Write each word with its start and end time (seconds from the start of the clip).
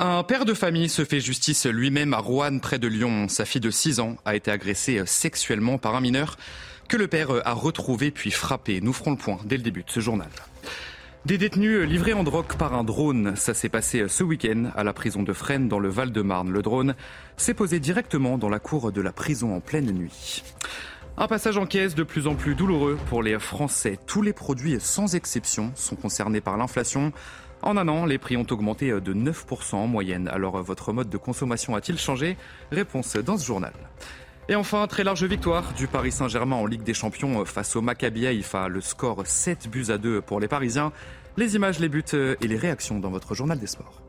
Un 0.00 0.22
père 0.22 0.44
de 0.44 0.54
famille 0.54 0.88
se 0.88 1.04
fait 1.04 1.18
justice 1.18 1.66
lui-même 1.66 2.14
à 2.14 2.18
Rouen, 2.18 2.60
près 2.60 2.78
de 2.78 2.86
Lyon. 2.86 3.26
Sa 3.26 3.44
fille 3.44 3.60
de 3.60 3.72
6 3.72 3.98
ans 3.98 4.14
a 4.24 4.36
été 4.36 4.48
agressée 4.48 5.02
sexuellement 5.06 5.76
par 5.76 5.96
un 5.96 6.00
mineur 6.00 6.36
que 6.88 6.96
le 6.96 7.08
père 7.08 7.30
a 7.44 7.52
retrouvé 7.52 8.12
puis 8.12 8.30
frappé. 8.30 8.80
Nous 8.80 8.92
ferons 8.92 9.10
le 9.10 9.16
point 9.16 9.40
dès 9.44 9.56
le 9.56 9.64
début 9.64 9.82
de 9.82 9.90
ce 9.90 9.98
journal. 9.98 10.28
Des 11.26 11.36
détenus 11.36 11.80
livrés 11.80 12.12
en 12.12 12.22
drogue 12.22 12.56
par 12.56 12.74
un 12.74 12.84
drone, 12.84 13.34
ça 13.34 13.54
s'est 13.54 13.68
passé 13.68 14.06
ce 14.06 14.22
week-end 14.22 14.70
à 14.76 14.84
la 14.84 14.92
prison 14.92 15.24
de 15.24 15.32
Fresnes 15.32 15.66
dans 15.66 15.80
le 15.80 15.88
Val-de-Marne. 15.88 16.52
Le 16.52 16.62
drone 16.62 16.94
s'est 17.36 17.52
posé 17.52 17.80
directement 17.80 18.38
dans 18.38 18.48
la 18.48 18.60
cour 18.60 18.92
de 18.92 19.00
la 19.00 19.10
prison 19.10 19.56
en 19.56 19.60
pleine 19.60 19.90
nuit. 19.90 20.44
Un 21.16 21.26
passage 21.26 21.58
en 21.58 21.66
caisse 21.66 21.96
de 21.96 22.04
plus 22.04 22.28
en 22.28 22.36
plus 22.36 22.54
douloureux 22.54 22.96
pour 23.08 23.24
les 23.24 23.36
Français. 23.40 23.98
Tous 24.06 24.22
les 24.22 24.32
produits, 24.32 24.78
sans 24.78 25.16
exception, 25.16 25.72
sont 25.74 25.96
concernés 25.96 26.40
par 26.40 26.56
l'inflation. 26.56 27.12
En 27.62 27.76
un 27.76 27.88
an, 27.88 28.06
les 28.06 28.18
prix 28.18 28.36
ont 28.36 28.46
augmenté 28.50 28.90
de 28.90 29.14
9% 29.14 29.74
en 29.74 29.86
moyenne. 29.86 30.28
Alors 30.28 30.62
votre 30.62 30.92
mode 30.92 31.10
de 31.10 31.16
consommation 31.16 31.74
a-t-il 31.74 31.98
changé? 31.98 32.36
Réponse 32.70 33.16
dans 33.16 33.36
ce 33.36 33.46
journal. 33.46 33.72
Et 34.48 34.54
enfin, 34.54 34.86
très 34.86 35.04
large 35.04 35.24
victoire 35.24 35.74
du 35.74 35.88
Paris 35.88 36.12
Saint-Germain 36.12 36.56
en 36.56 36.64
Ligue 36.64 36.82
des 36.82 36.94
Champions 36.94 37.44
face 37.44 37.76
au 37.76 37.82
Maccabi 37.82 38.26
Haïfa. 38.26 38.68
Le 38.68 38.80
score 38.80 39.26
7 39.26 39.68
buts 39.68 39.86
à 39.90 39.98
2 39.98 40.22
pour 40.22 40.40
les 40.40 40.48
Parisiens. 40.48 40.92
Les 41.36 41.54
images, 41.54 41.78
les 41.78 41.88
buts 41.88 42.02
et 42.12 42.46
les 42.46 42.56
réactions 42.56 42.98
dans 42.98 43.10
votre 43.10 43.34
journal 43.34 43.58
des 43.58 43.66
sports. 43.66 44.02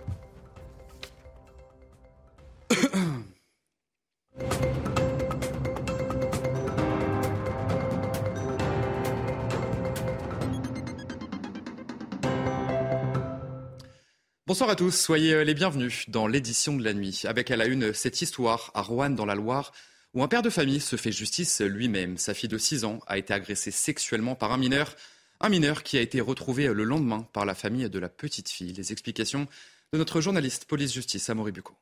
Bonsoir 14.49 14.71
à 14.71 14.75
tous, 14.75 14.99
soyez 14.99 15.45
les 15.45 15.53
bienvenus 15.53 16.09
dans 16.09 16.25
l'édition 16.25 16.75
de 16.75 16.83
la 16.83 16.95
nuit. 16.95 17.21
Avec 17.25 17.51
à 17.51 17.55
la 17.55 17.67
une 17.67 17.93
cette 17.93 18.23
histoire 18.23 18.71
à 18.73 18.81
Rouen 18.81 19.11
dans 19.11 19.27
la 19.27 19.35
Loire 19.35 19.71
où 20.15 20.23
un 20.23 20.27
père 20.27 20.41
de 20.41 20.49
famille 20.49 20.79
se 20.79 20.95
fait 20.95 21.11
justice 21.11 21.61
lui-même. 21.61 22.17
Sa 22.17 22.33
fille 22.33 22.49
de 22.49 22.57
6 22.57 22.83
ans 22.83 22.99
a 23.05 23.19
été 23.19 23.31
agressée 23.31 23.69
sexuellement 23.69 24.33
par 24.33 24.51
un 24.51 24.57
mineur, 24.57 24.95
un 25.39 25.49
mineur 25.49 25.83
qui 25.83 25.99
a 25.99 26.01
été 26.01 26.19
retrouvé 26.19 26.65
le 26.65 26.83
lendemain 26.83 27.27
par 27.31 27.45
la 27.45 27.53
famille 27.53 27.87
de 27.91 27.99
la 27.99 28.09
petite 28.09 28.49
fille. 28.49 28.73
Les 28.73 28.91
explications 28.91 29.45
de 29.93 29.99
notre 29.99 30.19
journaliste 30.19 30.65
police-justice, 30.65 31.29
Amaury 31.29 31.51
Bucco. 31.51 31.75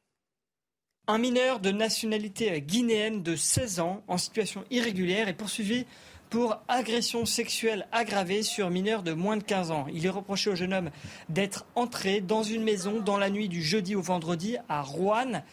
Un 1.07 1.19
mineur 1.19 1.61
de 1.61 1.71
nationalité 1.71 2.61
guinéenne 2.61 3.23
de 3.23 3.37
16 3.37 3.79
ans 3.79 4.03
en 4.09 4.17
situation 4.17 4.65
irrégulière 4.71 5.29
est 5.29 5.37
poursuivi 5.37 5.85
pour 6.29 6.57
agression 6.67 7.25
sexuelle 7.25 7.87
aggravée 7.91 8.43
sur 8.43 8.69
mineur 8.69 9.03
de 9.03 9.13
moins 9.13 9.37
de 9.37 9.43
15 9.43 9.71
ans. 9.71 9.87
Il 9.93 10.05
est 10.05 10.09
reproché 10.09 10.49
au 10.49 10.55
jeune 10.55 10.73
homme 10.73 10.89
d'être 11.29 11.65
entré 11.75 12.21
dans 12.21 12.43
une 12.43 12.63
maison 12.63 12.99
dans 12.99 13.17
la 13.17 13.29
nuit 13.29 13.49
du 13.49 13.63
jeudi 13.63 13.95
au 13.95 14.01
vendredi 14.01 14.57
à 14.69 14.81
Rouen 14.81 15.43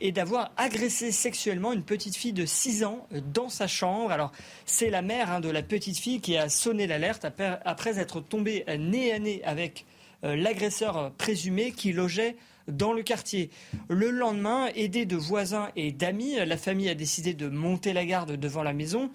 et 0.00 0.12
d'avoir 0.12 0.52
agressé 0.56 1.12
sexuellement 1.12 1.72
une 1.72 1.82
petite 1.82 2.16
fille 2.16 2.32
de 2.32 2.44
6 2.44 2.84
ans 2.84 3.06
dans 3.32 3.48
sa 3.48 3.66
chambre. 3.66 4.10
Alors, 4.10 4.32
c'est 4.66 4.90
la 4.90 5.02
mère 5.02 5.30
hein, 5.30 5.40
de 5.40 5.48
la 5.48 5.62
petite 5.62 5.98
fille 5.98 6.20
qui 6.20 6.36
a 6.36 6.48
sonné 6.48 6.86
l'alerte 6.86 7.26
après 7.64 7.98
être 7.98 8.20
tombée 8.20 8.64
nez 8.78 9.12
à 9.12 9.18
nez 9.18 9.42
avec 9.44 9.86
euh, 10.24 10.36
l'agresseur 10.36 11.12
présumé 11.12 11.72
qui 11.72 11.92
logeait 11.92 12.36
dans 12.68 12.92
le 12.92 13.02
quartier. 13.02 13.50
Le 13.88 14.10
lendemain, 14.10 14.68
aidée 14.74 15.06
de 15.06 15.16
voisins 15.16 15.70
et 15.76 15.92
d'amis, 15.92 16.36
la 16.44 16.56
famille 16.56 16.88
a 16.88 16.94
décidé 16.94 17.34
de 17.34 17.48
monter 17.48 17.92
la 17.92 18.04
garde 18.04 18.32
devant 18.32 18.62
la 18.62 18.72
maison 18.72 19.10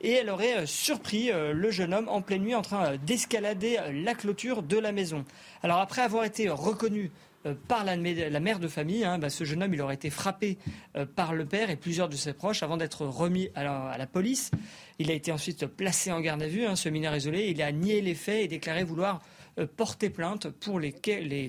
et 0.00 0.12
elle 0.12 0.30
aurait 0.30 0.58
euh, 0.58 0.66
surpris 0.66 1.30
euh, 1.30 1.52
le 1.52 1.70
jeune 1.70 1.92
homme 1.92 2.08
en 2.08 2.22
pleine 2.22 2.42
nuit 2.42 2.54
en 2.54 2.62
train 2.62 2.96
d'escalader 2.96 3.78
la 3.92 4.14
clôture 4.14 4.62
de 4.62 4.78
la 4.78 4.92
maison. 4.92 5.24
Alors 5.62 5.78
après 5.78 6.02
avoir 6.02 6.24
été 6.24 6.48
reconnu 6.48 7.10
euh, 7.46 7.54
par 7.68 7.84
la, 7.84 7.96
mère 7.96 8.58
de 8.58 8.68
famille. 8.68 9.02
Hein, 9.02 9.18
bah, 9.18 9.30
ce 9.30 9.44
jeune 9.44 9.62
homme, 9.62 9.72
il 9.72 9.80
aurait 9.80 9.94
été 9.94 10.10
frappé 10.10 10.58
euh, 10.94 11.06
par 11.06 11.32
le 11.32 11.46
père 11.46 11.70
et 11.70 11.76
plusieurs 11.76 12.10
de 12.10 12.16
ses 12.16 12.34
proches 12.34 12.62
avant 12.62 12.76
d'être 12.76 13.06
remis 13.06 13.48
à 13.54 13.96
la, 13.96 14.06
police. 14.06 14.50
Il 14.98 15.10
a 15.10 15.14
été 15.14 15.32
ensuite 15.32 15.64
placé 15.64 16.12
en 16.12 16.20
garde 16.20 16.42
à 16.42 16.48
vue, 16.48 16.66
hein, 16.66 16.76
ce 16.76 16.90
mineur 16.90 17.16
isolé. 17.16 17.48
Il 17.48 17.62
a 17.62 17.72
nié 17.72 18.02
les 18.02 18.14
faits 18.14 18.44
et 18.44 18.48
déclaré 18.48 18.84
vouloir 18.84 19.16
euh, 19.16 19.39
porter 19.66 20.10
plainte 20.10 20.48
pour 20.48 20.80
les, 20.80 20.92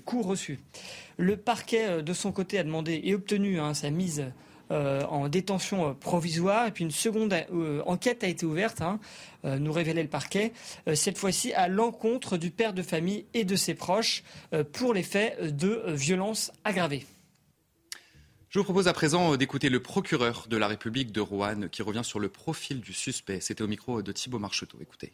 coups 0.05 0.25
reçus. 0.25 0.59
Le 1.17 1.37
parquet, 1.37 2.01
de 2.03 2.13
son 2.13 2.31
côté, 2.31 2.59
a 2.59 2.63
demandé 2.63 3.01
et 3.03 3.15
obtenu 3.15 3.59
hein, 3.59 3.73
sa 3.73 3.89
mise 3.89 4.31
euh, 4.71 5.03
en 5.07 5.27
détention 5.27 5.89
euh, 5.89 5.93
provisoire. 5.93 6.67
Et 6.67 6.71
puis 6.71 6.85
une 6.85 6.91
seconde 6.91 7.33
euh, 7.33 7.81
enquête 7.85 8.23
a 8.23 8.27
été 8.27 8.45
ouverte, 8.45 8.81
hein, 8.81 8.99
nous 9.43 9.73
révélait 9.73 10.03
le 10.03 10.07
parquet, 10.07 10.53
cette 10.93 11.17
fois-ci 11.17 11.51
à 11.53 11.67
l'encontre 11.67 12.37
du 12.37 12.51
père 12.51 12.73
de 12.73 12.83
famille 12.83 13.25
et 13.33 13.43
de 13.43 13.55
ses 13.55 13.73
proches 13.73 14.23
pour 14.71 14.93
les 14.93 15.01
faits 15.01 15.57
de 15.57 15.83
violence 15.87 16.51
aggravée. 16.63 17.07
Je 18.49 18.59
vous 18.59 18.65
propose 18.65 18.87
à 18.87 18.93
présent 18.93 19.35
d'écouter 19.35 19.69
le 19.69 19.81
procureur 19.81 20.45
de 20.47 20.57
la 20.57 20.67
République 20.67 21.11
de 21.11 21.21
Rouen 21.21 21.69
qui 21.71 21.81
revient 21.81 22.03
sur 22.03 22.19
le 22.19 22.29
profil 22.29 22.81
du 22.81 22.93
suspect. 22.93 23.39
C'était 23.41 23.63
au 23.63 23.67
micro 23.67 24.03
de 24.03 24.11
Thibault 24.11 24.37
Marcheteau. 24.37 24.77
Écoutez. 24.79 25.11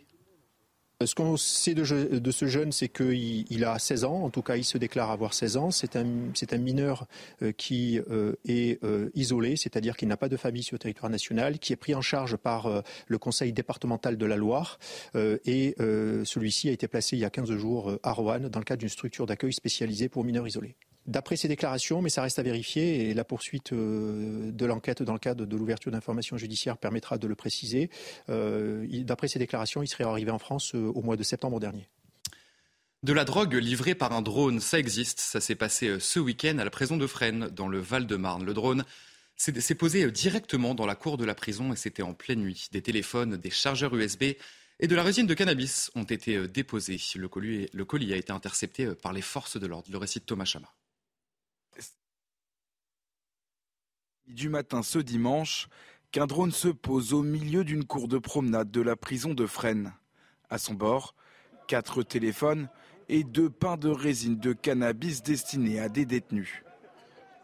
Ce 1.06 1.14
qu'on 1.14 1.38
sait 1.38 1.76
de, 1.76 2.32
ce 2.32 2.48
jeune, 2.48 2.72
c'est 2.72 2.90
qu'il 2.90 3.64
a 3.64 3.78
16 3.78 4.04
ans, 4.04 4.24
en 4.24 4.32
tout 4.32 4.42
cas 4.42 4.56
il 4.56 4.64
se 4.64 4.80
déclare 4.80 5.12
avoir 5.12 5.36
16 5.36 5.58
ans. 5.58 5.70
C'est 5.70 5.96
un, 5.96 6.58
mineur 6.58 7.06
euh, 7.44 7.52
qui 7.52 8.00
euh, 8.10 8.34
est 8.48 8.84
euh, 8.84 9.12
isolé, 9.14 9.58
c'est-à-dire 9.58 9.96
qu'il 9.96 10.08
n'a 10.08 10.18
pas 10.18 10.28
de 10.28 10.38
famille 10.38 10.64
sur 10.64 10.74
le 10.74 10.80
territoire 10.80 11.12
national, 11.12 11.60
qui 11.60 11.72
est 11.72 11.76
pris 11.76 11.94
en 11.94 12.02
charge 12.02 12.36
par 12.36 12.84
le 13.08 13.18
conseil 13.20 13.54
départemental 13.54 14.18
de 14.18 14.26
la 14.26 14.38
Loire. 14.38 14.80
et 15.16 15.76
celui-ci 15.78 16.70
a 16.70 16.72
été 16.72 16.88
placé 16.88 17.16
il 17.16 17.20
y 17.20 17.26
a 17.26 17.30
15 17.30 17.52
jours 17.52 17.92
à 18.02 18.12
Roanne 18.12 18.50
dans 18.50 18.60
le 18.60 18.66
cadre 18.66 18.80
d'une 18.80 18.90
structure 18.90 19.28
d'accueil 19.28 19.54
spécialisée 19.54 20.10
pour 20.10 20.24
mineurs 20.24 20.48
isolés. 20.48 20.76
D'après 21.08 21.38
ces 21.38 21.48
déclarations, 21.48 22.02
mais 22.02 22.10
ça 22.10 22.22
reste 22.22 22.38
à 22.38 22.44
vérifier, 22.44 23.10
et 23.10 23.14
la 23.14 23.24
poursuite 23.24 23.72
euh, 23.72 24.52
de 24.52 24.66
l'enquête 24.66 25.02
dans 25.04 25.14
le 25.14 25.20
cadre 25.20 25.46
de 25.46 25.56
l'ouverture 25.56 25.90
d'informations 25.90 26.38
judiciaires 26.38 26.78
permettra 26.78 27.18
de 27.18 27.28
le 27.28 27.36
préciser. 27.36 27.90
Euh, 28.28 28.86
d'après 29.04 29.30
ces 29.30 29.40
déclarations, 29.40 29.82
il 29.82 29.88
serait 29.88 30.04
arrivé 30.04 30.32
en 30.32 30.40
France 30.40 30.76
euh, 30.76 30.92
au 30.94 31.02
mois 31.02 31.16
de 31.16 31.24
septembre 31.24 31.62
dernier. 31.62 31.88
De 33.04 33.14
la 33.14 33.24
drogue 33.24 33.54
livrée 33.54 33.96
par 33.96 34.12
un 34.12 34.22
drone, 34.22 34.60
ça 34.60 34.80
existe. 34.80 35.22
Ça 35.22 35.40
s'est 35.40 35.56
passé 35.56 35.98
ce 36.02 36.20
week-end 36.20 36.58
à 36.58 36.66
la 36.66 36.70
prison 36.70 36.98
de 36.98 37.08
Fresnes, 37.08 37.48
dans 37.56 37.70
le 37.70 37.80
Val-de-Marne. 37.80 38.44
Le 38.44 38.54
drone 38.54 38.84
s'est 39.38 39.76
posé 39.76 40.12
directement 40.12 40.76
dans 40.76 40.86
la 40.86 40.96
cour 40.96 41.16
de 41.16 41.24
la 41.24 41.36
prison 41.36 41.72
et 41.72 41.78
c'était 41.78 42.04
en 42.04 42.16
pleine 42.16 42.42
nuit. 42.42 42.68
Des 42.74 42.82
téléphones, 42.82 43.38
des 43.38 43.52
chargeurs 43.52 43.96
USB 43.96 44.24
et 44.80 44.88
de 44.88 44.96
la 44.96 45.04
résine 45.04 45.28
de 45.28 45.34
cannabis 45.36 45.90
ont 45.96 46.04
été 46.04 46.48
déposés. 46.48 47.00
Le 47.16 47.30
colis, 47.30 47.68
le 47.72 47.86
colis 47.86 48.12
a 48.14 48.18
été 48.18 48.34
intercepté 48.34 48.88
par 48.96 49.14
les 49.14 49.22
forces 49.22 49.58
de 49.58 49.68
l'ordre. 49.68 49.90
Le 49.92 49.98
récit 50.00 50.20
de 50.20 50.26
Thomas 50.26 50.46
Chama. 50.46 50.68
Du 54.28 54.50
matin 54.50 54.84
ce 54.84 55.00
dimanche 55.00 55.70
qu'un 56.12 56.28
drone 56.28 56.52
se 56.52 56.68
pose 56.68 57.14
au 57.14 57.24
milieu 57.24 57.64
d'une 57.64 57.86
cour 57.86 58.08
de 58.08 58.18
promenade 58.18 58.72
de 58.72 58.82
la 58.82 58.96
prison 58.96 59.34
de 59.34 59.46
Fresnes. 59.46 59.94
À 60.50 60.58
son 60.58 60.74
bord, 60.74 61.16
quatre 61.68 62.04
téléphones 62.04 62.70
et 63.10 63.24
deux 63.24 63.50
pains 63.50 63.78
de 63.78 63.90
résine 63.90 64.38
de 64.38 64.54
cannabis 64.54 65.24
destinés 65.24 65.80
à 65.80 65.90
des 65.90 66.06
détenus. 66.06 66.64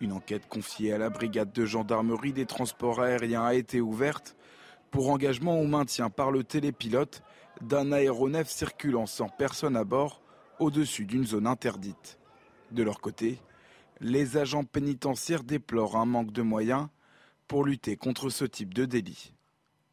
Une 0.01 0.12
enquête 0.12 0.47
confiée 0.47 0.94
à 0.94 0.97
la 0.97 1.09
brigade 1.09 1.53
de 1.53 1.65
gendarmerie 1.65 2.33
des 2.33 2.45
transports 2.45 3.01
aériens 3.01 3.45
a 3.45 3.53
été 3.53 3.79
ouverte 3.79 4.36
pour 4.91 5.09
engagement 5.09 5.59
au 5.59 5.65
maintien 5.65 6.09
par 6.09 6.31
le 6.31 6.44
télépilote 6.44 7.24
d'un 7.62 7.91
aéronef 7.91 8.50
circulant 8.50 9.06
sans 9.06 9.29
personne 9.29 9.77
à 9.77 9.83
bord 9.83 10.21
au-dessus 10.59 11.06
d'une 11.06 11.25
zone 11.25 11.47
interdite. 11.47 12.19
De 12.71 12.83
leur 12.83 13.00
côté, 13.00 13.39
les 14.03 14.38
agents 14.38 14.65
pénitentiaires 14.65 15.44
déplorent 15.44 15.95
un 15.95 16.05
manque 16.05 16.31
de 16.31 16.41
moyens 16.41 16.88
pour 17.47 17.63
lutter 17.63 17.95
contre 17.95 18.29
ce 18.29 18.45
type 18.45 18.73
de 18.73 18.85
délit. 18.85 19.33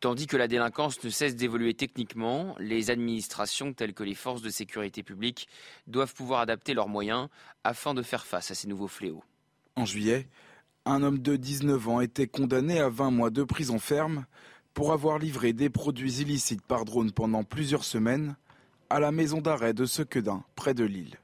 Tandis 0.00 0.26
que 0.26 0.36
la 0.36 0.48
délinquance 0.48 1.02
ne 1.04 1.10
cesse 1.10 1.36
d'évoluer 1.36 1.74
techniquement, 1.74 2.56
les 2.58 2.90
administrations 2.90 3.72
telles 3.72 3.92
que 3.92 4.02
les 4.02 4.14
forces 4.14 4.42
de 4.42 4.50
sécurité 4.50 5.02
publique 5.02 5.48
doivent 5.86 6.14
pouvoir 6.14 6.40
adapter 6.40 6.74
leurs 6.74 6.88
moyens 6.88 7.28
afin 7.64 7.94
de 7.94 8.02
faire 8.02 8.26
face 8.26 8.50
à 8.50 8.54
ces 8.54 8.66
nouveaux 8.66 8.88
fléaux. 8.88 9.22
En 9.76 9.84
juillet, 9.84 10.26
un 10.86 11.02
homme 11.02 11.18
de 11.18 11.36
19 11.36 11.88
ans 11.88 12.00
était 12.00 12.26
condamné 12.26 12.80
à 12.80 12.88
20 12.88 13.10
mois 13.10 13.30
de 13.30 13.44
prison 13.44 13.78
ferme 13.78 14.24
pour 14.72 14.92
avoir 14.92 15.18
livré 15.18 15.52
des 15.52 15.68
produits 15.68 16.20
illicites 16.20 16.62
par 16.62 16.84
drone 16.84 17.12
pendant 17.12 17.44
plusieurs 17.44 17.84
semaines 17.84 18.36
à 18.88 19.00
la 19.00 19.12
maison 19.12 19.40
d'arrêt 19.40 19.74
de 19.74 19.84
Sequedin, 19.84 20.42
près 20.56 20.74
de 20.74 20.84
Lille. 20.84 21.18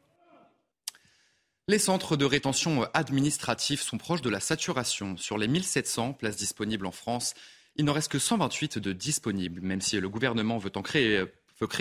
Les 1.69 1.81
centres 1.81 2.17
de 2.17 2.25
rétention 2.25 2.87
administratifs 2.95 3.83
sont 3.83 3.99
proches 3.99 4.23
de 4.23 4.31
la 4.31 4.39
saturation. 4.39 5.17
Sur 5.17 5.37
les 5.37 5.49
1700 5.49 6.13
places 6.13 6.37
disponibles 6.37 6.87
en 6.87 6.93
France, 6.93 7.35
il 7.75 7.85
n'en 7.85 7.93
reste 7.93 8.13
que 8.13 8.21
128 8.21 8.79
de 8.79 8.93
disponibles, 8.93 9.61
même 9.63 9.81
si 9.81 9.99
le 9.99 10.09
gouvernement 10.09 10.59
veut, 10.59 10.71
en 10.77 10.83
créer, 10.83 11.25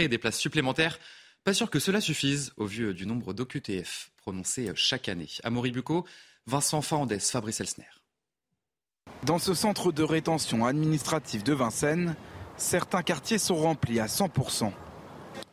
des 0.07 0.17
places 0.17 0.39
supplémentaires. 0.39 0.97
Pas 1.43 1.53
sûr 1.53 1.69
que 1.69 1.77
cela 1.77 2.01
suffise 2.01 2.51
au 2.57 2.65
vu 2.65 2.95
du 2.95 3.05
nombre 3.05 3.33
d'OQTF 3.33 4.09
prononcés 4.17 4.71
chaque 4.73 5.07
année. 5.07 5.29
Amaury 5.43 5.69
Bucco, 5.69 6.03
Vincent 6.47 6.81
Fernandez, 6.81 7.19
Fabrice 7.19 7.61
Elsner. 7.61 7.85
Dans 9.21 9.37
ce 9.37 9.53
centre 9.53 9.91
de 9.91 10.01
rétention 10.01 10.65
administrative 10.65 11.43
de 11.43 11.53
Vincennes, 11.53 12.15
certains 12.57 13.03
quartiers 13.03 13.37
sont 13.37 13.57
remplis 13.57 13.99
à 13.99 14.07
100%. 14.07 14.73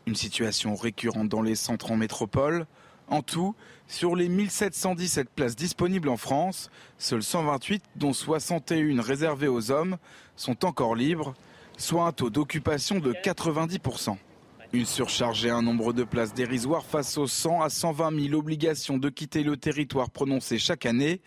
Une 0.07 0.17
situation 0.17 0.75
récurrente 0.75 1.29
dans 1.29 1.43
les 1.43 1.55
centres 1.55 1.91
en 1.91 1.97
métropole. 1.99 2.67
En 3.09 3.21
tout, 3.21 3.55
sur 3.93 4.17
les 4.17 4.31
1717 4.31 5.29
places 5.29 5.55
disponibles 5.55 6.09
en 6.09 6.17
France, 6.17 6.71
seules 6.97 7.23
128, 7.23 7.85
dont 7.97 8.15
61 8.15 9.03
réservées 9.03 9.49
aux 9.49 9.71
hommes, 9.71 9.99
sont 10.35 10.65
encore 10.65 10.95
libres, 10.95 11.35
soit 11.77 12.07
un 12.07 12.13
taux 12.13 12.31
d'occupation 12.31 13.01
de 13.01 13.13
90%. 13.13 14.17
Une 14.73 14.87
surcharge 14.87 15.45
et 15.45 15.51
un 15.51 15.61
nombre 15.61 15.93
de 15.93 16.05
places 16.05 16.33
dérisoires 16.33 16.87
face 16.87 17.19
aux 17.19 17.27
100 17.27 17.61
à 17.61 17.69
120 17.69 18.29
000 18.29 18.35
obligations 18.35 18.97
de 18.97 19.11
quitter 19.11 19.43
le 19.43 19.59
territoire 19.59 20.11
prononcées 20.11 20.59
chaque 20.59 20.87
année, 20.87 21.21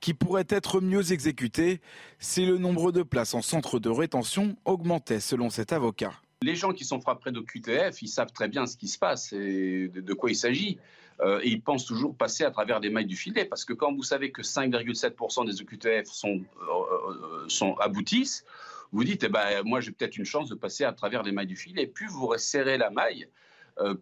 qui 0.00 0.12
pourraient 0.12 0.44
être 0.50 0.82
mieux 0.82 1.12
exécutées 1.12 1.80
si 2.18 2.44
le 2.44 2.58
nombre 2.58 2.92
de 2.92 3.02
places 3.02 3.32
en 3.32 3.40
centre 3.40 3.78
de 3.78 3.88
rétention 3.88 4.56
augmentait 4.66 5.20
selon 5.20 5.48
cet 5.48 5.72
avocat. 5.72 6.12
Les 6.42 6.56
gens 6.56 6.72
qui 6.72 6.84
sont 6.84 7.00
frappés 7.00 7.30
de 7.30 7.40
QTF, 7.40 8.02
ils 8.02 8.08
savent 8.08 8.32
très 8.32 8.48
bien 8.48 8.66
ce 8.66 8.76
qui 8.76 8.88
se 8.88 8.98
passe 8.98 9.32
et 9.32 9.88
de 9.88 10.12
quoi 10.12 10.30
il 10.30 10.36
s'agit. 10.36 10.78
Euh, 11.22 11.40
et 11.42 11.50
ils 11.50 11.62
pensent 11.62 11.84
toujours 11.84 12.16
passer 12.16 12.44
à 12.44 12.50
travers 12.50 12.80
les 12.80 12.90
mailles 12.90 13.06
du 13.06 13.16
filet. 13.16 13.44
Parce 13.44 13.64
que 13.64 13.72
quand 13.72 13.94
vous 13.94 14.02
savez 14.02 14.32
que 14.32 14.42
5,7% 14.42 15.46
des 15.46 15.60
OQTF 15.62 16.10
sont, 16.10 16.40
euh, 16.62 16.72
euh, 17.10 17.48
sont, 17.48 17.74
aboutissent, 17.74 18.44
vous 18.90 19.04
dites, 19.04 19.24
eh 19.24 19.28
ben, 19.28 19.62
moi 19.64 19.80
j'ai 19.80 19.92
peut-être 19.92 20.16
une 20.16 20.24
chance 20.24 20.48
de 20.48 20.54
passer 20.54 20.84
à 20.84 20.92
travers 20.92 21.22
les 21.22 21.32
mailles 21.32 21.46
du 21.46 21.56
filet. 21.56 21.86
Plus 21.86 22.08
vous 22.08 22.26
resserrez 22.26 22.76
la 22.76 22.90
maille, 22.90 23.26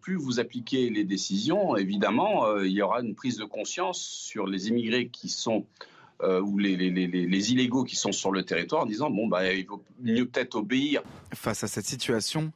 plus 0.01 0.17
vous 0.17 0.41
appliquez 0.41 0.89
les 0.89 1.05
décisions, 1.05 1.77
évidemment, 1.77 2.57
il 2.57 2.73
y 2.73 2.81
aura 2.81 2.99
une 2.99 3.15
prise 3.15 3.37
de 3.37 3.45
conscience 3.45 4.01
sur 4.01 4.45
les 4.45 4.67
immigrés 4.67 5.07
qui 5.07 5.29
sont 5.29 5.65
ou 6.21 6.57
les, 6.57 6.75
les, 6.75 6.89
les, 6.89 7.07
les, 7.07 7.51
illégaux 7.53 7.85
qui 7.85 7.95
sont 7.95 8.11
sur 8.11 8.31
le 8.33 8.43
territoire 8.43 8.83
en 8.83 8.85
disant 8.85 9.09
bon 9.09 9.27
bah 9.27 9.53
il 9.53 9.65
vaut 9.65 9.81
mieux 10.01 10.25
peut-être 10.25 10.55
obéir. 10.55 11.03
Face 11.33 11.63
à 11.63 11.69
cette 11.69 11.85
situation, 11.85 12.51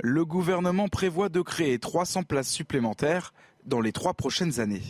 le 0.00 0.26
gouvernement 0.26 0.88
prévoit 0.88 1.30
de 1.30 1.40
créer 1.40 1.78
300 1.78 2.24
places 2.24 2.50
supplémentaires 2.50 3.32
dans 3.68 3.80
les 3.80 3.92
trois 3.92 4.14
prochaines 4.14 4.60
années. 4.60 4.82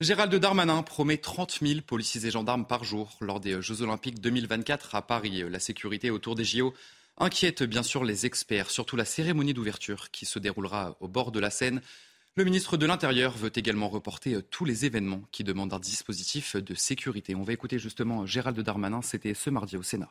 Gérald 0.00 0.34
Darmanin 0.34 0.82
promet 0.82 1.16
30 1.16 1.60
000 1.62 1.80
policiers 1.80 2.26
et 2.26 2.30
gendarmes 2.30 2.66
par 2.66 2.84
jour 2.84 3.16
lors 3.20 3.40
des 3.40 3.62
Jeux 3.62 3.82
Olympiques 3.82 4.20
2024 4.20 4.94
à 4.94 5.02
Paris. 5.02 5.44
La 5.48 5.58
sécurité 5.58 6.10
autour 6.10 6.34
des 6.34 6.44
JO 6.44 6.74
inquiète 7.18 7.62
bien 7.62 7.82
sûr 7.82 8.04
les 8.04 8.26
experts, 8.26 8.70
surtout 8.70 8.96
la 8.96 9.04
cérémonie 9.04 9.54
d'ouverture 9.54 10.10
qui 10.10 10.26
se 10.26 10.38
déroulera 10.38 10.96
au 11.00 11.08
bord 11.08 11.32
de 11.32 11.40
la 11.40 11.50
Seine. 11.50 11.80
Le 12.34 12.44
ministre 12.44 12.76
de 12.76 12.86
l'Intérieur 12.86 13.36
veut 13.36 13.52
également 13.54 13.88
reporter 13.88 14.42
tous 14.50 14.64
les 14.64 14.86
événements 14.86 15.22
qui 15.32 15.44
demandent 15.44 15.74
un 15.74 15.78
dispositif 15.78 16.56
de 16.56 16.74
sécurité. 16.74 17.34
On 17.34 17.42
va 17.42 17.52
écouter 17.52 17.78
justement 17.78 18.26
Gérald 18.26 18.58
Darmanin, 18.58 19.02
c'était 19.02 19.34
ce 19.34 19.50
mardi 19.50 19.76
au 19.76 19.82
Sénat. 19.82 20.10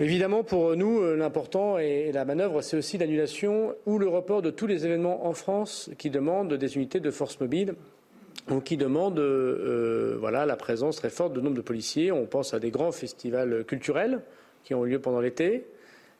Évidemment, 0.00 0.42
pour 0.42 0.74
nous, 0.74 1.00
euh, 1.00 1.14
l'important 1.14 1.78
et 1.78 2.10
la 2.10 2.24
manœuvre, 2.24 2.62
c'est 2.62 2.76
aussi 2.76 2.98
l'annulation 2.98 3.76
ou 3.86 3.98
le 4.00 4.08
report 4.08 4.42
de 4.42 4.50
tous 4.50 4.66
les 4.66 4.84
événements 4.84 5.24
en 5.24 5.34
France 5.34 5.88
qui 5.98 6.10
demandent 6.10 6.52
des 6.52 6.74
unités 6.74 6.98
de 6.98 7.12
force 7.12 7.38
mobile 7.38 7.76
ou 8.50 8.58
qui 8.58 8.76
demandent 8.76 9.20
euh, 9.20 10.16
voilà, 10.18 10.46
la 10.46 10.56
présence 10.56 10.96
très 10.96 11.10
forte 11.10 11.32
de 11.32 11.40
nombre 11.40 11.56
de 11.56 11.62
policiers. 11.62 12.10
On 12.10 12.26
pense 12.26 12.54
à 12.54 12.58
des 12.58 12.72
grands 12.72 12.90
festivals 12.90 13.64
culturels 13.64 14.20
qui 14.64 14.74
ont 14.74 14.82
lieu 14.82 14.98
pendant 14.98 15.20
l'été. 15.20 15.64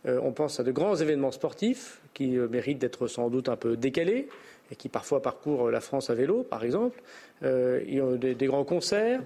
Euh, 0.06 0.20
on 0.22 0.30
pense 0.30 0.60
à 0.60 0.62
de 0.62 0.70
grands 0.70 0.94
événements 0.94 1.32
sportifs 1.32 2.00
qui 2.14 2.28
méritent 2.28 2.78
d'être 2.78 3.08
sans 3.08 3.28
doute 3.28 3.48
un 3.48 3.56
peu 3.56 3.76
décalés 3.76 4.28
et 4.70 4.76
qui 4.76 4.88
parfois 4.88 5.20
parcourent 5.20 5.72
la 5.72 5.80
France 5.80 6.10
à 6.10 6.14
vélo, 6.14 6.44
par 6.44 6.62
exemple. 6.62 7.02
il 7.42 7.92
y 7.92 8.00
a 8.00 8.16
des, 8.16 8.36
des 8.36 8.46
grands 8.46 8.64
concerts 8.64 9.22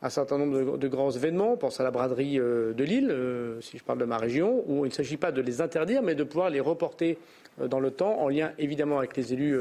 un 0.00 0.10
certain 0.10 0.38
nombre 0.38 0.76
de, 0.76 0.88
grands 0.88 1.10
événements. 1.10 1.52
On 1.52 1.56
pense 1.56 1.80
à 1.80 1.82
la 1.84 1.90
braderie 1.90 2.38
euh, 2.38 2.72
de 2.72 2.84
Lille, 2.84 3.10
euh, 3.10 3.60
si 3.60 3.78
je 3.78 3.84
parle 3.84 3.98
de 3.98 4.04
ma 4.04 4.16
région, 4.16 4.62
où 4.66 4.84
il 4.84 4.88
ne 4.88 4.94
s'agit 4.94 5.16
pas 5.16 5.32
de 5.32 5.40
les 5.40 5.60
interdire, 5.60 6.02
mais 6.02 6.14
de 6.14 6.24
pouvoir 6.24 6.50
les 6.50 6.60
reporter 6.60 7.18
euh, 7.60 7.66
dans 7.66 7.80
le 7.80 7.90
temps, 7.90 8.20
en 8.20 8.28
lien 8.28 8.52
évidemment 8.58 8.98
avec 8.98 9.16
les 9.16 9.32
élus. 9.32 9.58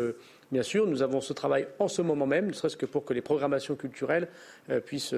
Bien 0.51 0.63
sûr, 0.63 0.87
nous 0.87 1.01
avons 1.01 1.19
ce 1.19 1.33
travail 1.33 1.67
en 1.79 1.87
ce 1.87 2.01
moment 2.01 2.27
même, 2.27 2.47
ne 2.47 2.53
serait-ce 2.53 2.77
que 2.77 2.85
pour 2.85 3.03
que 3.03 3.13
les 3.13 3.21
programmations 3.21 3.75
culturelles 3.75 4.29
puissent 4.85 5.13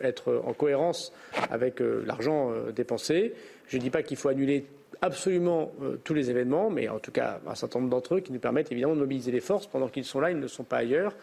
être 0.00 0.42
en 0.44 0.52
cohérence 0.52 1.12
avec 1.48 1.80
l'argent 1.80 2.50
dépensé. 2.74 3.34
Je 3.68 3.76
ne 3.76 3.82
dis 3.82 3.90
pas 3.90 4.02
qu'il 4.02 4.16
faut 4.16 4.30
annuler 4.30 4.66
absolument 5.00 5.70
tous 6.02 6.14
les 6.14 6.28
événements, 6.28 6.70
mais 6.70 6.88
en 6.88 6.98
tout 6.98 7.12
cas 7.12 7.38
un 7.46 7.54
certain 7.54 7.78
nombre 7.78 7.90
d'entre 7.92 8.16
eux 8.16 8.20
qui 8.20 8.32
nous 8.32 8.40
permettent 8.40 8.72
évidemment 8.72 8.96
de 8.96 9.00
mobiliser 9.00 9.30
les 9.30 9.40
forces 9.40 9.68
pendant 9.68 9.86
qu'ils 9.86 10.04
sont 10.04 10.18
là, 10.18 10.32
ils 10.32 10.40
ne 10.40 10.48
sont 10.48 10.64
pas 10.64 10.78
ailleurs. 10.78 11.14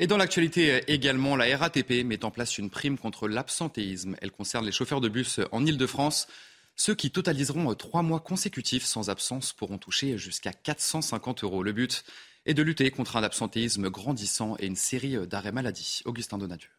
Et 0.00 0.08
dans 0.08 0.16
l'actualité 0.16 0.82
également, 0.92 1.36
la 1.36 1.56
RATP 1.56 2.04
met 2.04 2.24
en 2.24 2.32
place 2.32 2.58
une 2.58 2.68
prime 2.68 2.98
contre 2.98 3.28
l'absentéisme. 3.28 4.16
Elle 4.20 4.32
concerne 4.32 4.66
les 4.66 4.72
chauffeurs 4.72 5.00
de 5.00 5.08
bus 5.08 5.38
en 5.52 5.64
Ile-de-France. 5.64 6.26
Ceux 6.74 6.96
qui 6.96 7.12
totaliseront 7.12 7.72
trois 7.74 8.02
mois 8.02 8.18
consécutifs 8.18 8.84
sans 8.84 9.08
absence 9.08 9.52
pourront 9.52 9.78
toucher 9.78 10.18
jusqu'à 10.18 10.52
450 10.52 11.44
euros. 11.44 11.62
Le 11.62 11.72
but 11.72 12.04
est 12.44 12.54
de 12.54 12.62
lutter 12.62 12.90
contre 12.90 13.16
un 13.16 13.22
absentéisme 13.22 13.88
grandissant 13.88 14.56
et 14.58 14.66
une 14.66 14.74
série 14.74 15.28
d'arrêts 15.28 15.52
maladie. 15.52 16.00
Augustin 16.06 16.38
Donadieu. 16.38 16.70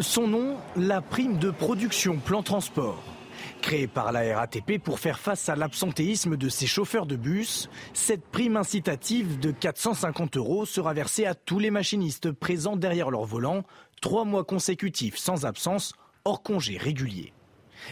Son 0.00 0.26
nom, 0.26 0.56
la 0.74 1.02
prime 1.02 1.38
de 1.38 1.50
production 1.50 2.18
plan 2.18 2.42
transport. 2.42 3.17
Créée 3.62 3.86
par 3.86 4.12
la 4.12 4.38
RATP 4.38 4.78
pour 4.82 4.98
faire 4.98 5.18
face 5.18 5.48
à 5.48 5.56
l'absentéisme 5.56 6.36
de 6.36 6.48
ses 6.48 6.66
chauffeurs 6.66 7.06
de 7.06 7.16
bus, 7.16 7.68
cette 7.92 8.24
prime 8.26 8.56
incitative 8.56 9.38
de 9.38 9.50
450 9.50 10.36
euros 10.36 10.66
sera 10.66 10.92
versée 10.94 11.26
à 11.26 11.34
tous 11.34 11.58
les 11.58 11.70
machinistes 11.70 12.30
présents 12.32 12.76
derrière 12.76 13.10
leur 13.10 13.24
volant, 13.24 13.64
trois 14.00 14.24
mois 14.24 14.44
consécutifs 14.44 15.16
sans 15.16 15.44
absence, 15.44 15.92
hors 16.24 16.42
congé 16.42 16.76
régulier. 16.76 17.32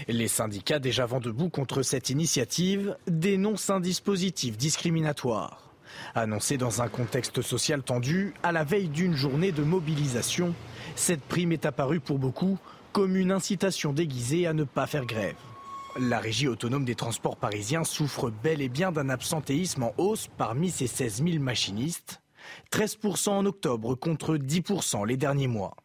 Les 0.08 0.28
syndicats 0.28 0.78
déjà 0.78 1.06
vent 1.06 1.20
debout 1.20 1.48
contre 1.48 1.82
cette 1.82 2.10
initiative 2.10 2.96
dénoncent 3.06 3.70
un 3.70 3.80
dispositif 3.80 4.56
discriminatoire. 4.56 5.62
Annoncé 6.14 6.58
dans 6.58 6.82
un 6.82 6.88
contexte 6.88 7.42
social 7.42 7.82
tendu, 7.82 8.34
à 8.42 8.52
la 8.52 8.64
veille 8.64 8.88
d'une 8.88 9.14
journée 9.14 9.52
de 9.52 9.62
mobilisation, 9.62 10.54
cette 10.94 11.22
prime 11.22 11.52
est 11.52 11.66
apparue 11.66 12.00
pour 12.00 12.18
beaucoup 12.18 12.58
comme 12.96 13.16
une 13.16 13.30
incitation 13.30 13.92
déguisée 13.92 14.46
à 14.46 14.54
ne 14.54 14.64
pas 14.64 14.86
faire 14.86 15.04
grève. 15.04 15.36
La 16.00 16.18
régie 16.18 16.48
autonome 16.48 16.86
des 16.86 16.94
transports 16.94 17.36
parisiens 17.36 17.84
souffre 17.84 18.30
bel 18.30 18.62
et 18.62 18.70
bien 18.70 18.90
d'un 18.90 19.10
absentéisme 19.10 19.82
en 19.82 19.92
hausse 19.98 20.30
parmi 20.38 20.70
ses 20.70 20.86
16 20.86 21.22
000 21.22 21.44
machinistes, 21.44 22.22
13% 22.72 23.28
en 23.28 23.44
octobre 23.44 23.96
contre 23.96 24.38
10% 24.38 25.06
les 25.06 25.18
derniers 25.18 25.46
mois. 25.46 25.76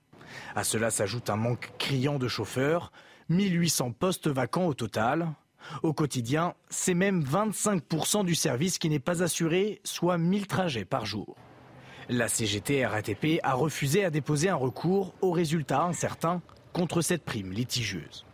À 0.56 0.64
cela 0.64 0.90
s'ajoute 0.90 1.30
un 1.30 1.36
manque 1.36 1.74
criant 1.78 2.18
de 2.18 2.30
chauffeurs, 2.30 2.94
1800 3.28 3.92
postes 3.92 4.30
vacants 4.30 4.68
au 4.68 4.74
total. 4.74 5.34
Au 5.84 5.92
quotidien, 5.92 6.54
c'est 6.70 6.94
même 6.94 7.26
25% 7.26 8.24
du 8.24 8.36
service 8.36 8.78
qui 8.78 8.88
n'est 8.88 9.00
pas 9.00 9.22
assuré, 9.22 9.82
soit 9.84 10.18
1000 10.18 10.48
trajets 10.48 10.86
par 10.86 11.06
jour. 11.06 11.36
La 12.08 12.30
CGT 12.30 12.86
RATP 12.86 13.42
a 13.44 13.54
refusé 13.54 14.06
à 14.06 14.10
déposer 14.10 14.48
un 14.48 14.56
recours 14.56 15.14
au 15.20 15.32
résultat 15.32 15.84
incertain 15.84 16.42
contre 16.74 17.02
cette 17.02 17.24
prime 17.24 17.52
litigieuse. 17.52 18.26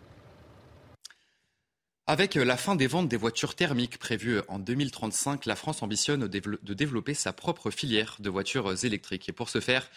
Avec 2.10 2.36
la 2.36 2.56
fin 2.56 2.75
des 2.75 2.88
ventes 2.88 3.10
des 3.10 3.17
voitures 3.17 3.53
thermiques 3.53 3.98
prévues 3.98 4.39
en 4.48 4.60
2035, 4.60 5.46
la 5.46 5.58
France 5.58 5.84
ambitionne 5.84 6.27
de 6.27 6.74
développer 6.74 7.13
sa 7.13 7.34
propre 7.34 7.70
filière 7.70 8.15
de 8.20 8.29
voitures 8.29 8.86
électriques. 8.86 9.27
Et 9.27 9.34
pour 9.34 9.50
ce 9.50 9.60
faire, 9.60 9.89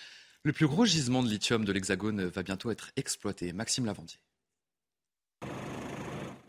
le 0.43 0.53
plus 0.53 0.67
gros 0.67 0.85
gisement 0.85 1.23
de 1.23 1.29
lithium 1.29 1.65
de 1.65 1.73
l'Hexagone 1.73 2.25
va 2.25 2.43
bientôt 2.43 2.73
être 2.73 2.91
exploité. 2.97 3.53
Maxime 3.53 3.87
Lavandier. 3.87 4.19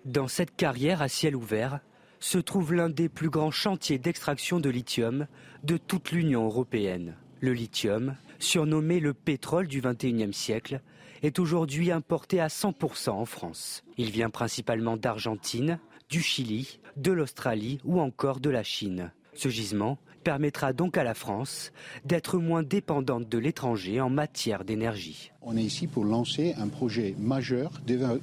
Dans 0.03 0.27
cette 0.27 0.55
carrière 0.55 1.03
à 1.03 1.09
ciel 1.09 1.35
ouvert 1.35 1.79
se 2.19 2.39
trouve 2.39 2.73
l'un 2.73 2.89
des 2.89 3.09
plus 3.09 3.29
grands 3.29 3.51
chantiers 3.51 3.99
d'extraction 3.99 4.59
de 4.59 4.69
lithium 4.69 5.27
de 5.63 5.77
toute 5.77 6.11
l'Union 6.11 6.45
européenne. 6.45 7.15
Le 7.39 7.53
lithium, 7.53 8.15
surnommé 8.39 8.99
le 8.99 9.13
pétrole 9.13 9.67
du 9.67 9.81
XXIe 9.81 10.33
siècle, 10.33 10.81
est 11.21 11.39
aujourd'hui 11.39 11.91
importé 11.91 12.39
à 12.39 12.47
100% 12.47 13.09
en 13.09 13.25
France. 13.25 13.83
Il 13.97 14.11
vient 14.11 14.29
principalement 14.29 14.97
d'Argentine, 14.97 15.79
du 16.09 16.21
Chili, 16.21 16.79
de 16.97 17.11
l'Australie 17.11 17.79
ou 17.85 17.99
encore 17.99 18.39
de 18.39 18.49
la 18.49 18.63
Chine. 18.63 19.11
Ce 19.33 19.49
gisement 19.49 19.97
permettra 20.23 20.73
donc 20.73 20.97
à 20.97 21.03
la 21.03 21.13
France 21.13 21.71
d'être 22.05 22.37
moins 22.37 22.63
dépendante 22.63 23.27
de 23.29 23.37
l'étranger 23.37 24.01
en 24.01 24.09
matière 24.09 24.63
d'énergie. 24.63 25.31
On 25.41 25.57
est 25.57 25.63
ici 25.63 25.87
pour 25.87 26.05
lancer 26.05 26.53
un 26.57 26.67
projet 26.67 27.15
majeur 27.17 27.71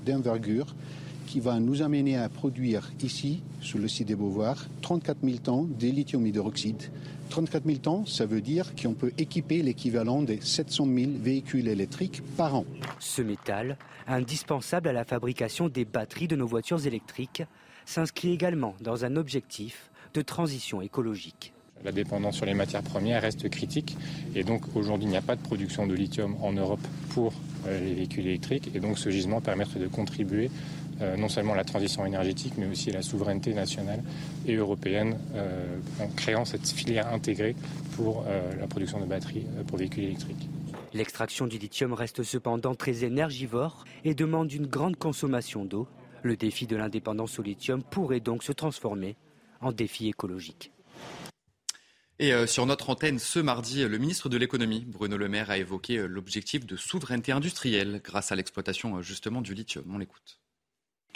d'envergure 0.06 0.74
qui 1.26 1.40
va 1.40 1.60
nous 1.60 1.82
amener 1.82 2.16
à 2.16 2.28
produire 2.28 2.90
ici, 3.02 3.42
sur 3.60 3.78
le 3.78 3.86
site 3.86 4.08
des 4.08 4.14
Beauvoirs, 4.14 4.66
34 4.80 5.18
000 5.22 5.38
tonnes 5.38 5.74
de 5.78 5.88
lithium 5.88 6.26
hydroxyde 6.26 6.90
34 7.28 7.64
000 7.64 7.78
tonnes, 7.78 8.06
ça 8.06 8.26
veut 8.26 8.40
dire 8.40 8.74
qu'on 8.74 8.94
peut 8.94 9.12
équiper 9.18 9.62
l'équivalent 9.62 10.22
des 10.22 10.40
700 10.40 10.86
000 10.86 11.10
véhicules 11.20 11.68
électriques 11.68 12.22
par 12.36 12.54
an. 12.54 12.64
Ce 12.98 13.22
métal, 13.22 13.76
indispensable 14.06 14.88
à 14.88 14.92
la 14.92 15.04
fabrication 15.04 15.68
des 15.68 15.84
batteries 15.84 16.28
de 16.28 16.36
nos 16.36 16.46
voitures 16.46 16.86
électriques, 16.86 17.42
s'inscrit 17.86 18.32
également 18.32 18.74
dans 18.80 19.04
un 19.04 19.16
objectif 19.16 19.90
de 20.14 20.22
transition 20.22 20.82
écologique. 20.82 21.52
La 21.84 21.92
dépendance 21.92 22.36
sur 22.36 22.46
les 22.46 22.54
matières 22.54 22.82
premières 22.82 23.22
reste 23.22 23.48
critique 23.48 23.96
et 24.34 24.42
donc 24.42 24.62
aujourd'hui 24.74 25.06
il 25.06 25.10
n'y 25.10 25.16
a 25.16 25.22
pas 25.22 25.36
de 25.36 25.40
production 25.40 25.86
de 25.86 25.94
lithium 25.94 26.34
en 26.42 26.52
Europe 26.52 26.80
pour 27.10 27.32
euh, 27.66 27.80
les 27.80 27.94
véhicules 27.94 28.26
électriques 28.26 28.70
et 28.74 28.80
donc 28.80 28.98
ce 28.98 29.10
gisement 29.10 29.40
permettrait 29.40 29.78
de 29.78 29.86
contribuer 29.86 30.50
euh, 31.00 31.16
non 31.16 31.28
seulement 31.28 31.54
la 31.54 31.64
transition 31.64 32.04
énergétique 32.04 32.54
mais 32.56 32.66
aussi 32.66 32.90
la 32.90 33.02
souveraineté 33.02 33.54
nationale 33.54 34.02
et 34.46 34.54
européenne 34.54 35.18
euh, 35.34 35.78
en 36.00 36.08
créant 36.08 36.44
cette 36.44 36.68
filière 36.68 37.12
intégrée 37.12 37.54
pour 37.96 38.24
la 38.60 38.66
production 38.68 39.00
de 39.00 39.06
batteries 39.06 39.44
pour 39.66 39.76
véhicules 39.76 40.04
électriques. 40.04 40.48
L'extraction 40.94 41.46
du 41.46 41.58
lithium 41.58 41.92
reste 41.92 42.22
cependant 42.22 42.74
très 42.76 43.02
énergivore 43.04 43.84
et 44.04 44.14
demande 44.14 44.52
une 44.52 44.66
grande 44.66 44.96
consommation 44.96 45.64
d'eau. 45.64 45.88
Le 46.22 46.36
défi 46.36 46.66
de 46.66 46.76
l'indépendance 46.76 47.38
au 47.38 47.42
lithium 47.42 47.82
pourrait 47.82 48.20
donc 48.20 48.44
se 48.44 48.52
transformer 48.52 49.16
en 49.60 49.72
défi 49.72 50.08
écologique. 50.08 50.72
Et 52.20 52.32
euh, 52.32 52.46
sur 52.48 52.66
notre 52.66 52.90
antenne 52.90 53.20
ce 53.20 53.38
mardi, 53.38 53.84
le 53.84 53.98
ministre 53.98 54.28
de 54.28 54.36
l'économie, 54.36 54.84
Bruno 54.84 55.16
Le 55.16 55.28
Maire, 55.28 55.50
a 55.50 55.58
évoqué 55.58 55.98
euh, 55.98 56.06
l'objectif 56.06 56.66
de 56.66 56.74
souveraineté 56.74 57.30
industrielle 57.30 58.00
grâce 58.02 58.32
à 58.32 58.36
l'exploitation 58.36 58.96
euh, 58.96 59.02
justement 59.02 59.40
du 59.40 59.54
lithium. 59.54 59.84
On 59.88 59.98
l'écoute. 59.98 60.40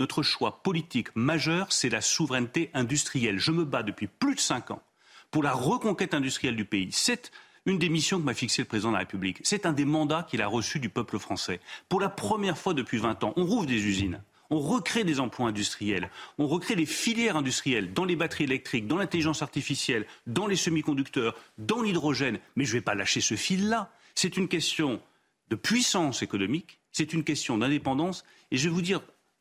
Notre 0.01 0.23
choix 0.23 0.63
politique 0.63 1.15
majeur, 1.15 1.73
c'est 1.73 1.89
la 1.89 2.01
souveraineté 2.01 2.71
industrielle. 2.75 3.39
Je 3.39 3.51
me 3.51 3.65
bats 3.65 3.83
depuis 3.83 4.07
plus 4.07 4.35
de 4.35 4.41
cinq 4.41 4.71
ans 4.71 4.83
pour 5.31 5.43
la 5.43 5.53
reconquête 5.53 6.15
industrielle 6.15 6.57
du 6.57 6.65
pays. 6.65 6.91
C'est 6.93 7.31
une 7.67 7.79
des 7.79 7.89
missions 7.89 8.19
que 8.19 8.25
m'a 8.25 8.35
fixé 8.35 8.63
le 8.63 8.69
président 8.69 8.89
de 8.89 8.95
la 8.95 9.01
République. 9.01 9.41
C'est 9.45 9.67
un 9.67 9.73
des 9.73 9.85
mandats 9.85 10.27
qu'il 10.29 10.43
a 10.43 10.47
reçus 10.47 10.81
du 10.81 10.89
peuple 10.89 11.19
français. 11.19 11.61
Pour 11.89 12.01
la 12.01 12.09
première 12.09 12.59
fois 12.59 12.75
depuis 12.75 12.99
20 12.99 13.25
ans, 13.25 13.33
on 13.37 13.45
rouvre 13.45 13.67
des 13.67 13.85
usines 13.87 14.21
on 14.53 14.61
recrée 14.61 15.03
des 15.03 15.19
emplois 15.19 15.49
industriels, 15.49 16.11
on 16.37 16.47
recrée 16.47 16.77
des 16.77 16.85
filières 16.85 17.37
industrielles 17.37 17.95
dans 17.95 18.05
les 18.05 18.17
batteries 18.17 18.45
électriques, 18.45 18.87
dans 18.87 18.99
l'intelligence 18.99 19.41
artificielle, 19.41 20.07
dans 20.27 20.47
les 20.47 20.57
semi-conducteurs, 20.57 21.35
dans 21.57 21.81
l'hydrogène. 21.81 22.39
Mais 22.55 22.67
je 22.67 22.75
ne 22.75 22.79
vais 22.79 22.83
pas 22.83 22.95
lâcher 22.95 23.23
ce 23.23 23.35
fil-là. 23.35 23.91
C'est 24.15 24.37
une 24.37 24.49
question 24.49 25.01
de 25.49 25.57
puissance 25.57 26.23
économique, 26.23 26.81
c'est 26.93 27.15
une 27.15 27.25
question 27.25 27.57
d'indépendance, 27.57 28.25
et 28.51 28.59
je 28.59 28.69
vais 28.69 28.75
vous 28.75 28.83
dire 28.83 29.01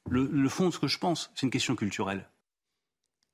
le, 0.09 0.25
le 0.25 0.49
fond 0.49 0.67
de 0.67 0.73
ce 0.73 0.79
que 0.79 0.87
je 0.87 0.97
pense, 0.97 1.31
c'est 1.35 1.45
une 1.45 1.51
question 1.51 1.75
culturelle. 1.75 2.27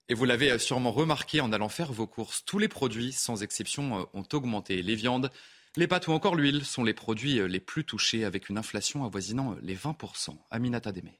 Et 0.09 0.13
vous 0.13 0.25
l'avez 0.25 0.57
sûrement 0.57 0.91
remarqué 0.91 1.41
en 1.41 1.51
allant 1.51 1.69
faire 1.69 1.91
vos 1.91 2.07
courses, 2.07 2.43
tous 2.45 2.59
les 2.59 2.69
produits, 2.69 3.11
sans 3.11 3.43
exception, 3.43 3.99
euh, 3.99 4.03
ont 4.13 4.25
augmenté. 4.33 4.81
Les 4.81 4.95
viandes, 4.95 5.29
les 5.75 5.87
pâtes 5.87 6.07
ou 6.07 6.11
encore 6.11 6.35
l'huile 6.35 6.63
sont 6.63 6.83
les 6.83 6.93
produits 6.93 7.39
euh, 7.39 7.47
les 7.47 7.59
plus 7.59 7.83
touchés 7.83 8.23
avec 8.23 8.49
une 8.49 8.57
inflation 8.57 9.03
avoisinant 9.03 9.55
les 9.61 9.75
20%. 9.75 10.29
Aminata 10.49 10.91
Demey. 10.93 11.19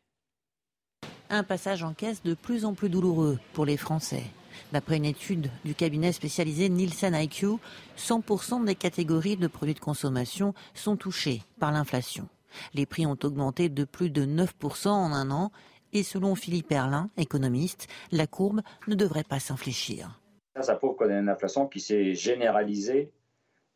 Un 1.30 1.44
passage 1.44 1.84
en 1.84 1.94
caisse 1.94 2.24
de 2.24 2.34
plus 2.34 2.64
en 2.64 2.74
plus 2.74 2.90
douloureux 2.90 3.38
pour 3.52 3.66
les 3.66 3.76
Français. 3.76 4.24
D'après 4.72 4.98
une 4.98 5.06
étude 5.06 5.52
du 5.66 5.76
cabinet 5.76 6.14
spécialisé 6.14 6.70
Nielsen 6.70 7.14
IQ, 7.14 7.58
100% 7.98 8.64
des 8.66 8.76
catégories 8.76 9.36
de 9.36 9.48
produits 9.48 9.76
de 9.76 9.80
consommation 9.80 10.54
sont 10.74 10.96
touchées 10.96 11.44
par 11.60 11.72
l'inflation. 11.72 12.28
Les 12.74 12.86
prix 12.86 13.06
ont 13.06 13.18
augmenté 13.24 13.70
de 13.70 13.84
plus 13.84 14.10
de 14.10 14.26
9% 14.26 14.90
en 14.90 15.12
un 15.12 15.32
an 15.32 15.52
et 15.94 16.04
selon 16.04 16.36
Philippe 16.36 16.72
Erlin, 16.72 17.10
économiste, 17.18 17.88
la 18.12 18.28
courbe 18.28 18.62
ne 18.88 18.96
devrait 18.96 19.24
pas 19.24 19.40
s'infléchir. 19.40 20.20
Ça 20.60 20.76
prouve 20.76 20.96
qu'on 20.96 21.10
a 21.10 21.20
une 21.20 21.30
inflation 21.30 21.68
qui 21.68 21.80
s'est 21.80 22.14
généralisée 22.14 23.12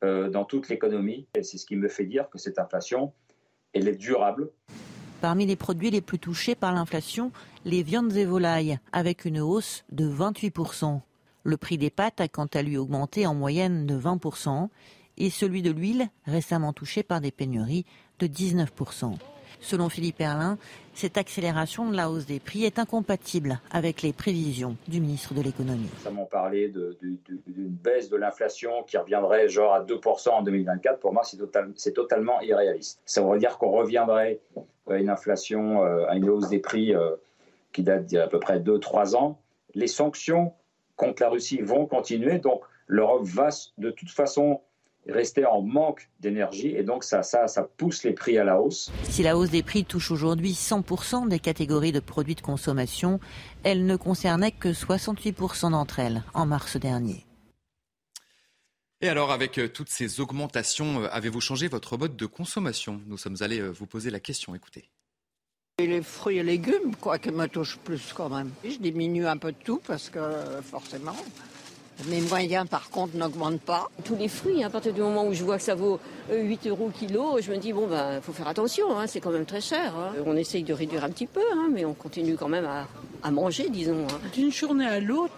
euh, 0.03 0.29
dans 0.29 0.45
toute 0.45 0.67
l'économie. 0.69 1.27
Et 1.35 1.43
c'est 1.43 1.57
ce 1.57 1.65
qui 1.65 1.75
me 1.75 1.87
fait 1.87 2.05
dire 2.05 2.29
que 2.29 2.37
cette 2.37 2.59
inflation, 2.59 3.13
elle 3.73 3.87
est 3.87 3.95
durable. 3.95 4.51
Parmi 5.21 5.45
les 5.45 5.55
produits 5.55 5.91
les 5.91 6.01
plus 6.01 6.17
touchés 6.17 6.55
par 6.55 6.73
l'inflation, 6.73 7.31
les 7.65 7.83
viandes 7.83 8.15
et 8.17 8.25
volailles, 8.25 8.79
avec 8.91 9.25
une 9.25 9.39
hausse 9.39 9.85
de 9.91 10.09
28%. 10.09 11.01
Le 11.43 11.57
prix 11.57 11.77
des 11.77 11.91
pâtes 11.91 12.19
a 12.19 12.27
quant 12.27 12.47
à 12.47 12.63
lui 12.63 12.77
augmenté 12.77 13.27
en 13.27 13.35
moyenne 13.35 13.85
de 13.85 13.95
20% 13.95 14.69
et 15.17 15.29
celui 15.29 15.61
de 15.61 15.71
l'huile, 15.71 16.09
récemment 16.25 16.73
touché 16.73 17.03
par 17.03 17.21
des 17.21 17.31
pénuries, 17.31 17.85
de 18.19 18.27
19%. 18.27 19.17
Selon 19.61 19.89
Philippe 19.89 20.19
Erlin, 20.19 20.57
cette 20.95 21.17
accélération 21.17 21.89
de 21.89 21.95
la 21.95 22.09
hausse 22.09 22.25
des 22.25 22.39
prix 22.39 22.65
est 22.65 22.79
incompatible 22.79 23.59
avec 23.69 24.01
les 24.01 24.11
prévisions 24.11 24.75
du 24.87 24.99
ministre 24.99 25.35
de 25.35 25.41
l'économie. 25.41 25.89
M'en 26.11 26.25
parlait 26.25 26.67
d'une 26.67 27.69
baisse 27.69 28.09
de 28.09 28.17
l'inflation 28.17 28.83
qui 28.87 28.97
reviendrait 28.97 29.49
genre 29.49 29.73
à 29.73 29.83
2% 29.83 30.29
en 30.29 30.41
2024. 30.41 30.99
Pour 30.99 31.13
moi, 31.13 31.21
c'est 31.23 31.93
totalement 31.93 32.41
irréaliste. 32.41 32.99
Ça 33.05 33.21
veut 33.21 33.37
dire 33.37 33.59
qu'on 33.59 33.71
reviendrait 33.71 34.39
à 34.89 34.97
une 34.97 35.09
inflation, 35.09 35.85
euh, 35.85 36.05
à 36.07 36.15
une 36.15 36.29
hausse 36.29 36.49
des 36.49 36.59
prix 36.59 36.93
euh, 36.93 37.15
qui 37.71 37.83
date 37.83 38.05
d'il 38.05 38.27
peu 38.29 38.39
près 38.39 38.59
2-3 38.59 39.15
ans. 39.15 39.39
Les 39.75 39.87
sanctions 39.87 40.53
contre 40.95 41.21
la 41.21 41.29
Russie 41.29 41.61
vont 41.61 41.85
continuer, 41.85 42.39
donc 42.39 42.61
l'Europe 42.87 43.23
va 43.23 43.49
de 43.77 43.91
toute 43.91 44.09
façon 44.09 44.61
rester 45.07 45.45
en 45.45 45.61
manque 45.61 46.09
d'énergie 46.19 46.75
et 46.75 46.83
donc 46.83 47.03
ça, 47.03 47.23
ça, 47.23 47.47
ça 47.47 47.63
pousse 47.63 48.03
les 48.03 48.13
prix 48.13 48.37
à 48.37 48.43
la 48.43 48.61
hausse. 48.61 48.91
Si 49.03 49.23
la 49.23 49.37
hausse 49.37 49.49
des 49.49 49.63
prix 49.63 49.83
touche 49.83 50.11
aujourd'hui 50.11 50.51
100% 50.51 51.27
des 51.27 51.39
catégories 51.39 51.91
de 51.91 51.99
produits 51.99 52.35
de 52.35 52.41
consommation, 52.41 53.19
elle 53.63 53.85
ne 53.85 53.95
concernait 53.95 54.51
que 54.51 54.69
68% 54.69 55.71
d'entre 55.71 55.99
elles 55.99 56.23
en 56.33 56.45
mars 56.45 56.77
dernier. 56.77 57.25
Et 59.03 59.09
alors, 59.09 59.31
avec 59.31 59.57
euh, 59.57 59.67
toutes 59.67 59.89
ces 59.89 60.19
augmentations, 60.19 61.03
euh, 61.03 61.07
avez-vous 61.11 61.41
changé 61.41 61.67
votre 61.67 61.97
mode 61.97 62.15
de 62.15 62.25
consommation? 62.27 63.01
Nous 63.07 63.17
sommes 63.17 63.37
allés 63.39 63.59
euh, 63.59 63.69
vous 63.69 63.87
poser 63.87 64.11
la 64.11 64.19
question. 64.19 64.53
Écoutez. 64.53 64.91
les 65.79 66.03
fruits 66.03 66.37
et 66.37 66.43
légumes, 66.43 66.95
quoi, 66.99 67.17
qui 67.17 67.31
me 67.31 67.47
touchent 67.47 67.79
plus 67.79 68.13
quand 68.13 68.29
même. 68.29 68.51
Je 68.63 68.77
diminue 68.77 69.25
un 69.25 69.37
peu 69.37 69.53
de 69.53 69.57
tout 69.57 69.81
parce 69.87 70.11
que 70.11 70.19
forcément, 70.61 71.15
mes 72.07 72.21
moyens, 72.21 72.67
par 72.67 72.89
contre, 72.89 73.15
n'augmentent 73.15 73.61
pas. 73.61 73.89
Tous 74.03 74.15
les 74.15 74.27
fruits, 74.27 74.63
à 74.63 74.69
partir 74.69 74.93
du 74.93 75.01
moment 75.01 75.25
où 75.25 75.33
je 75.33 75.43
vois 75.43 75.57
que 75.57 75.63
ça 75.63 75.75
vaut 75.75 75.99
8 76.31 76.67
euros 76.67 76.89
kilo, 76.89 77.39
je 77.39 77.51
me 77.51 77.57
dis, 77.57 77.73
bon, 77.73 77.87
ben, 77.87 78.21
faut 78.21 78.33
faire 78.33 78.47
attention, 78.47 78.97
hein, 78.97 79.07
c'est 79.07 79.19
quand 79.19 79.31
même 79.31 79.45
très 79.45 79.61
cher. 79.61 79.93
Hein. 79.95 80.13
On 80.25 80.35
essaye 80.35 80.63
de 80.63 80.73
réduire 80.73 81.03
un 81.03 81.09
petit 81.09 81.27
peu, 81.27 81.41
hein, 81.53 81.69
mais 81.71 81.85
on 81.85 81.93
continue 81.93 82.35
quand 82.35 82.49
même 82.49 82.65
à, 82.65 82.87
à 83.23 83.31
manger, 83.31 83.69
disons. 83.69 84.07
D'une 84.33 84.51
journée 84.51 84.87
à 84.87 84.99
l'autre, 84.99 85.33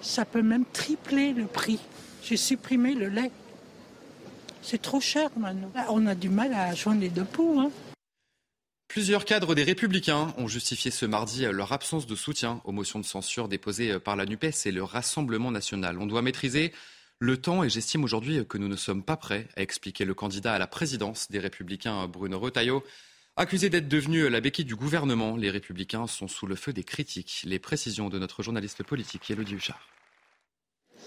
ça 0.00 0.24
peut 0.24 0.42
même 0.42 0.64
tripler 0.72 1.32
le 1.32 1.44
prix. 1.44 1.80
J'ai 2.22 2.36
supprimé 2.36 2.94
le 2.94 3.08
lait. 3.08 3.30
C'est 4.62 4.82
trop 4.82 5.00
cher 5.00 5.30
maintenant. 5.36 5.70
On 5.90 6.06
a 6.06 6.14
du 6.14 6.28
mal 6.28 6.52
à 6.52 6.74
joindre 6.74 7.00
les 7.00 7.08
deux 7.08 7.24
poux. 7.24 7.70
Plusieurs 8.96 9.26
cadres 9.26 9.54
des 9.54 9.62
Républicains 9.62 10.32
ont 10.38 10.48
justifié 10.48 10.90
ce 10.90 11.04
mardi 11.04 11.44
leur 11.44 11.74
absence 11.74 12.06
de 12.06 12.14
soutien 12.14 12.62
aux 12.64 12.72
motions 12.72 12.98
de 12.98 13.04
censure 13.04 13.46
déposées 13.46 13.98
par 13.98 14.16
la 14.16 14.24
NUPES 14.24 14.64
et 14.64 14.72
le 14.72 14.82
Rassemblement 14.82 15.50
national. 15.50 15.98
On 15.98 16.06
doit 16.06 16.22
maîtriser 16.22 16.72
le 17.18 17.36
temps 17.36 17.62
et 17.62 17.68
j'estime 17.68 18.04
aujourd'hui 18.04 18.46
que 18.48 18.56
nous 18.56 18.68
ne 18.68 18.76
sommes 18.76 19.02
pas 19.02 19.18
prêts, 19.18 19.48
à 19.54 19.60
expliquer 19.60 20.06
le 20.06 20.14
candidat 20.14 20.54
à 20.54 20.58
la 20.58 20.66
présidence 20.66 21.30
des 21.30 21.40
Républicains, 21.40 22.08
Bruno 22.08 22.38
Retailleau. 22.38 22.82
Accusé 23.36 23.68
d'être 23.68 23.86
devenu 23.86 24.30
la 24.30 24.40
béquille 24.40 24.64
du 24.64 24.76
gouvernement, 24.76 25.36
les 25.36 25.50
Républicains 25.50 26.06
sont 26.06 26.26
sous 26.26 26.46
le 26.46 26.56
feu 26.56 26.72
des 26.72 26.82
critiques. 26.82 27.42
Les 27.44 27.58
précisions 27.58 28.08
de 28.08 28.18
notre 28.18 28.42
journaliste 28.42 28.82
politique, 28.82 29.30
Elodie 29.30 29.56
Huchard. 29.56 29.86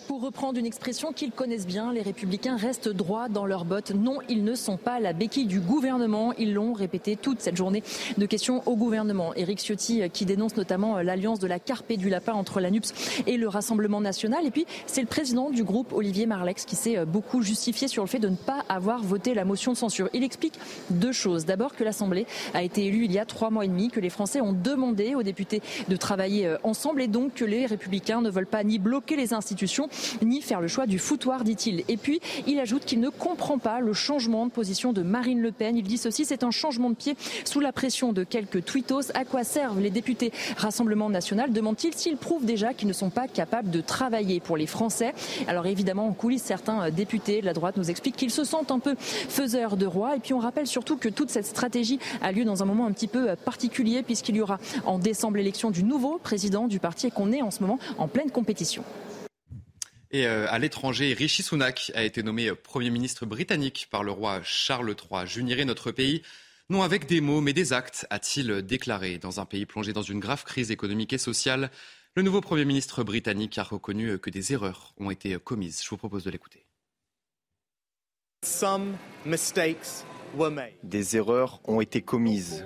Pour 0.09 0.21
reprendre 0.21 0.57
une 0.57 0.65
expression 0.65 1.13
qu'ils 1.13 1.29
connaissent 1.29 1.67
bien, 1.67 1.93
les 1.93 2.01
républicains 2.01 2.57
restent 2.57 2.89
droits 2.89 3.29
dans 3.29 3.45
leurs 3.45 3.63
bottes. 3.63 3.91
Non, 3.91 4.17
ils 4.27 4.43
ne 4.43 4.55
sont 4.55 4.75
pas 4.75 4.99
la 4.99 5.13
béquille 5.13 5.45
du 5.45 5.59
gouvernement. 5.59 6.33
Ils 6.39 6.55
l'ont 6.55 6.73
répété 6.73 7.15
toute 7.15 7.41
cette 7.41 7.55
journée 7.55 7.83
de 8.17 8.25
questions 8.25 8.63
au 8.65 8.75
gouvernement. 8.75 9.35
Éric 9.35 9.59
Ciotti 9.59 10.01
qui 10.09 10.25
dénonce 10.25 10.57
notamment 10.57 10.97
l'alliance 11.03 11.37
de 11.37 11.45
la 11.45 11.59
carpe 11.59 11.91
et 11.91 11.97
du 11.97 12.09
lapin 12.09 12.33
entre 12.33 12.59
la 12.59 12.71
NUPS 12.71 13.21
et 13.27 13.37
le 13.37 13.47
Rassemblement 13.47 14.01
national. 14.01 14.47
Et 14.47 14.49
puis, 14.49 14.65
c'est 14.87 15.01
le 15.01 15.07
président 15.07 15.51
du 15.51 15.63
groupe, 15.63 15.93
Olivier 15.93 16.25
Marlex, 16.25 16.65
qui 16.65 16.75
s'est 16.75 17.05
beaucoup 17.05 17.43
justifié 17.43 17.87
sur 17.87 18.01
le 18.01 18.09
fait 18.09 18.17
de 18.17 18.29
ne 18.29 18.35
pas 18.35 18.65
avoir 18.67 19.03
voté 19.03 19.35
la 19.35 19.45
motion 19.45 19.73
de 19.73 19.77
censure. 19.77 20.09
Il 20.15 20.23
explique 20.23 20.55
deux 20.89 21.11
choses. 21.11 21.45
D'abord 21.45 21.75
que 21.75 21.83
l'Assemblée 21.83 22.25
a 22.55 22.63
été 22.63 22.83
élue 22.87 23.05
il 23.05 23.11
y 23.11 23.19
a 23.19 23.25
trois 23.25 23.51
mois 23.51 23.63
et 23.63 23.67
demi, 23.67 23.89
que 23.89 23.99
les 23.99 24.09
Français 24.09 24.41
ont 24.41 24.53
demandé 24.53 25.13
aux 25.13 25.21
députés 25.21 25.61
de 25.87 25.95
travailler 25.95 26.55
ensemble 26.63 27.03
et 27.03 27.07
donc 27.07 27.35
que 27.35 27.45
les 27.45 27.67
républicains 27.67 28.21
ne 28.21 28.31
veulent 28.31 28.47
pas 28.47 28.63
ni 28.63 28.79
bloquer 28.79 29.15
les 29.15 29.35
institutions 29.35 29.87
ni 30.21 30.41
faire 30.41 30.61
le 30.61 30.67
choix 30.67 30.85
du 30.85 30.99
foutoir, 30.99 31.43
dit-il. 31.43 31.83
Et 31.87 31.97
puis, 31.97 32.19
il 32.47 32.59
ajoute 32.59 32.85
qu'il 32.85 32.99
ne 32.99 33.09
comprend 33.09 33.57
pas 33.57 33.79
le 33.79 33.93
changement 33.93 34.45
de 34.45 34.51
position 34.51 34.93
de 34.93 35.01
Marine 35.01 35.41
Le 35.41 35.51
Pen. 35.51 35.77
Il 35.77 35.83
dit 35.83 35.97
ceci, 35.97 36.25
c'est 36.25 36.43
un 36.43 36.51
changement 36.51 36.89
de 36.89 36.95
pied 36.95 37.15
sous 37.45 37.59
la 37.59 37.71
pression 37.71 38.13
de 38.13 38.23
quelques 38.23 38.65
tweetos. 38.65 39.11
À 39.13 39.25
quoi 39.25 39.43
servent 39.43 39.79
les 39.79 39.89
députés 39.89 40.31
Rassemblement 40.57 41.09
National 41.09 41.51
demande-t-il 41.51 41.93
s'ils 41.93 42.17
prouvent 42.17 42.45
déjà 42.45 42.73
qu'ils 42.73 42.87
ne 42.87 42.93
sont 42.93 43.09
pas 43.09 43.27
capables 43.27 43.69
de 43.69 43.81
travailler 43.81 44.39
pour 44.39 44.57
les 44.57 44.67
Français? 44.67 45.13
Alors 45.47 45.65
évidemment, 45.65 46.07
en 46.07 46.13
coulisses, 46.13 46.43
certains 46.43 46.89
députés 46.89 47.41
de 47.41 47.45
la 47.45 47.53
droite 47.53 47.77
nous 47.77 47.89
expliquent 47.89 48.17
qu'ils 48.17 48.31
se 48.31 48.43
sentent 48.43 48.71
un 48.71 48.79
peu 48.79 48.95
faiseurs 48.97 49.77
de 49.77 49.85
roi. 49.85 50.15
Et 50.15 50.19
puis 50.19 50.33
on 50.33 50.39
rappelle 50.39 50.67
surtout 50.67 50.97
que 50.97 51.09
toute 51.09 51.29
cette 51.29 51.45
stratégie 51.45 51.99
a 52.21 52.31
lieu 52.31 52.45
dans 52.45 52.63
un 52.63 52.65
moment 52.65 52.85
un 52.85 52.91
petit 52.91 53.07
peu 53.07 53.35
particulier 53.45 54.03
puisqu'il 54.03 54.35
y 54.35 54.41
aura 54.41 54.59
en 54.85 54.99
décembre 54.99 55.37
l'élection 55.37 55.71
du 55.71 55.83
nouveau 55.83 56.19
président 56.21 56.67
du 56.67 56.79
parti 56.79 57.07
et 57.07 57.11
qu'on 57.11 57.31
est 57.31 57.41
en 57.41 57.51
ce 57.51 57.61
moment 57.61 57.79
en 57.97 58.07
pleine 58.07 58.31
compétition. 58.31 58.83
Et 60.11 60.25
euh, 60.25 60.47
à 60.49 60.57
l'étranger, 60.57 61.13
Rishi 61.13 61.43
Sunak 61.43 61.91
a 61.93 62.03
été 62.03 62.23
nommé 62.23 62.51
Premier 62.55 62.89
ministre 62.89 63.25
britannique 63.25 63.87
par 63.91 64.03
le 64.03 64.11
roi 64.11 64.41
Charles 64.43 64.89
III. 64.89 65.27
J'unirai 65.27 65.65
notre 65.65 65.91
pays, 65.91 66.23
non 66.69 66.81
avec 66.81 67.05
des 67.05 67.21
mots, 67.21 67.41
mais 67.41 67.53
des 67.53 67.73
actes, 67.73 68.07
a-t-il 68.09 68.63
déclaré. 68.63 69.19
Dans 69.19 69.39
un 69.39 69.45
pays 69.45 69.67
plongé 69.67 69.93
dans 69.93 70.01
une 70.01 70.19
grave 70.19 70.43
crise 70.45 70.71
économique 70.71 71.13
et 71.13 71.19
sociale, 71.19 71.69
le 72.15 72.23
nouveau 72.23 72.41
Premier 72.41 72.65
ministre 72.65 73.03
britannique 73.03 73.59
a 73.59 73.63
reconnu 73.63 74.17
que 74.17 74.31
des 74.31 74.51
erreurs 74.51 74.95
ont 74.97 75.11
été 75.11 75.37
commises. 75.37 75.83
Je 75.83 75.89
vous 75.89 75.97
propose 75.97 76.23
de 76.23 76.31
l'écouter. 76.31 76.65
Des 80.83 81.17
erreurs 81.17 81.61
ont 81.65 81.81
été 81.81 82.01
commises. 82.01 82.65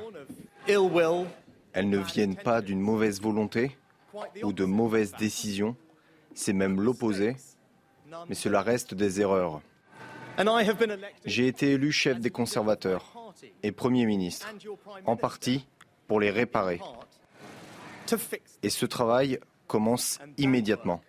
Elles 0.68 1.90
ne 1.90 1.98
viennent 1.98 2.36
pas 2.36 2.62
d'une 2.62 2.80
mauvaise 2.80 3.22
volonté 3.22 3.76
ou 4.44 4.54
de 4.54 4.64
mauvaises 4.64 5.14
décisions, 5.18 5.76
c'est 6.36 6.54
même 6.54 6.82
l'opposé, 6.82 7.36
mais 8.28 8.36
cela 8.36 8.62
reste 8.62 8.94
des 8.94 9.22
erreurs. 9.22 9.62
J'ai 11.26 11.48
été 11.48 11.72
élu 11.74 11.92
chef 11.92 12.20
des 12.20 12.32
conservateurs 12.32 13.14
et 13.62 13.72
Premier 13.72 14.06
ministre, 14.06 14.48
en 15.06 15.16
partie 15.16 15.68
pour 16.08 16.20
les 16.20 16.32
réparer. 16.32 16.80
Et 18.62 18.70
ce 18.70 18.86
travail 18.86 19.40
commence 19.68 20.20
immédiatement. 20.38 21.02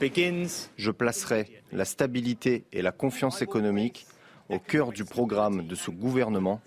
Je 0.00 0.90
placerai 0.90 1.62
la 1.72 1.84
stabilité 1.84 2.64
et 2.72 2.82
la 2.82 2.92
confiance 2.92 3.42
économique 3.42 4.06
au 4.48 4.58
cœur 4.58 4.92
du 4.92 5.04
programme 5.04 5.66
de 5.66 5.74
ce 5.74 5.90
gouvernement. 5.90 6.60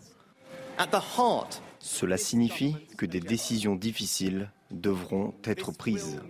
Cela 1.79 2.17
signifie 2.17 2.75
que 2.97 3.05
des 3.05 3.19
décisions 3.19 3.75
difficiles 3.75 4.51
devront 4.71 5.33
être 5.43 5.71
prises. 5.71 6.21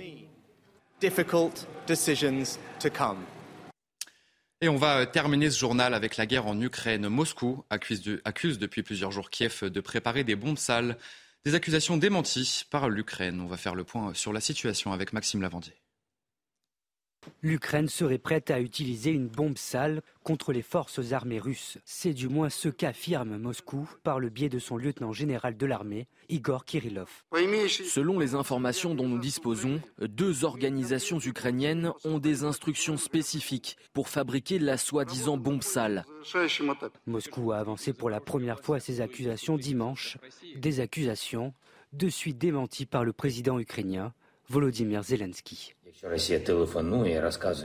Et 4.62 4.70
on 4.70 4.78
va 4.78 5.06
terminer 5.06 5.50
ce 5.50 5.60
journal 5.60 5.94
avec 5.94 6.16
la 6.16 6.26
guerre 6.26 6.48
en 6.48 6.60
Ukraine. 6.62 7.10
Moscou 7.10 7.66
accuse, 7.70 8.22
accuse, 8.24 8.60
depuis 8.60 8.84
plusieurs 8.84 9.12
jours 9.12 9.30
Kiev 9.30 9.66
de 9.66 9.82
préparer 9.82 10.24
des 10.24 10.38
bombes 10.38 10.58
sales, 10.58 10.98
des 11.44 11.56
accusations 11.56 11.98
démenties 11.98 12.64
par 12.72 12.88
l'Ukraine. 12.88 13.42
On 13.42 13.48
va 13.48 13.58
faire 13.58 13.76
le 13.76 13.84
point 13.84 14.14
sur 14.14 14.32
la 14.32 14.40
situation 14.40 14.94
avec 14.94 15.12
Maxime 15.12 15.42
Lavandier. 15.42 15.83
L'Ukraine 17.42 17.90
serait 17.90 18.18
prête 18.18 18.52
à 18.52 18.60
utiliser 18.60 19.12
une 19.12 19.28
bombe 19.28 19.58
sale 19.58 20.02
contre 20.24 20.54
les 20.54 20.62
forces 20.62 21.12
armées 21.12 21.40
russes. 21.40 21.78
C'est 21.86 22.14
du 22.14 22.30
moins 22.30 22.50
ce 22.50 22.70
qu'affirme 22.70 23.38
Moscou 23.38 23.90
par 24.04 24.20
le 24.20 24.30
biais 24.30 24.50
de 24.50 24.60
son 24.60 24.78
lieutenant 24.78 25.12
général 25.12 25.58
de 25.58 25.66
l'armée, 25.66 26.08
Igor 26.30 26.66
Kirillov. 26.66 27.10
Selon 27.86 28.20
les 28.20 28.36
informations 28.36 28.96
dont 28.96 29.08
nous 29.08 29.20
disposons, 29.20 29.82
deux 30.00 30.46
organisations 30.46 31.20
ukrainiennes 31.20 31.92
ont 32.06 32.20
des 32.20 32.44
instructions 32.44 32.98
spécifiques 32.98 33.78
pour 33.94 34.10
fabriquer 34.10 34.60
la 34.60 34.78
soi-disant 34.78 35.38
bombe 35.38 35.64
sale. 35.64 36.06
Moscou 37.06 37.52
a 37.52 37.58
avancé 37.58 37.94
pour 37.94 38.10
la 38.10 38.20
première 38.20 38.62
fois 38.62 38.80
ces 38.80 39.02
accusations 39.02 39.58
dimanche, 39.58 40.18
des 40.56 40.80
accusations 40.80 41.54
de 41.92 42.10
suite 42.10 42.38
démenties 42.38 42.86
par 42.86 43.04
le 43.04 43.14
président 43.14 43.60
ukrainien 43.60 44.14
Volodymyr 44.50 45.04
Zelensky. 45.04 45.74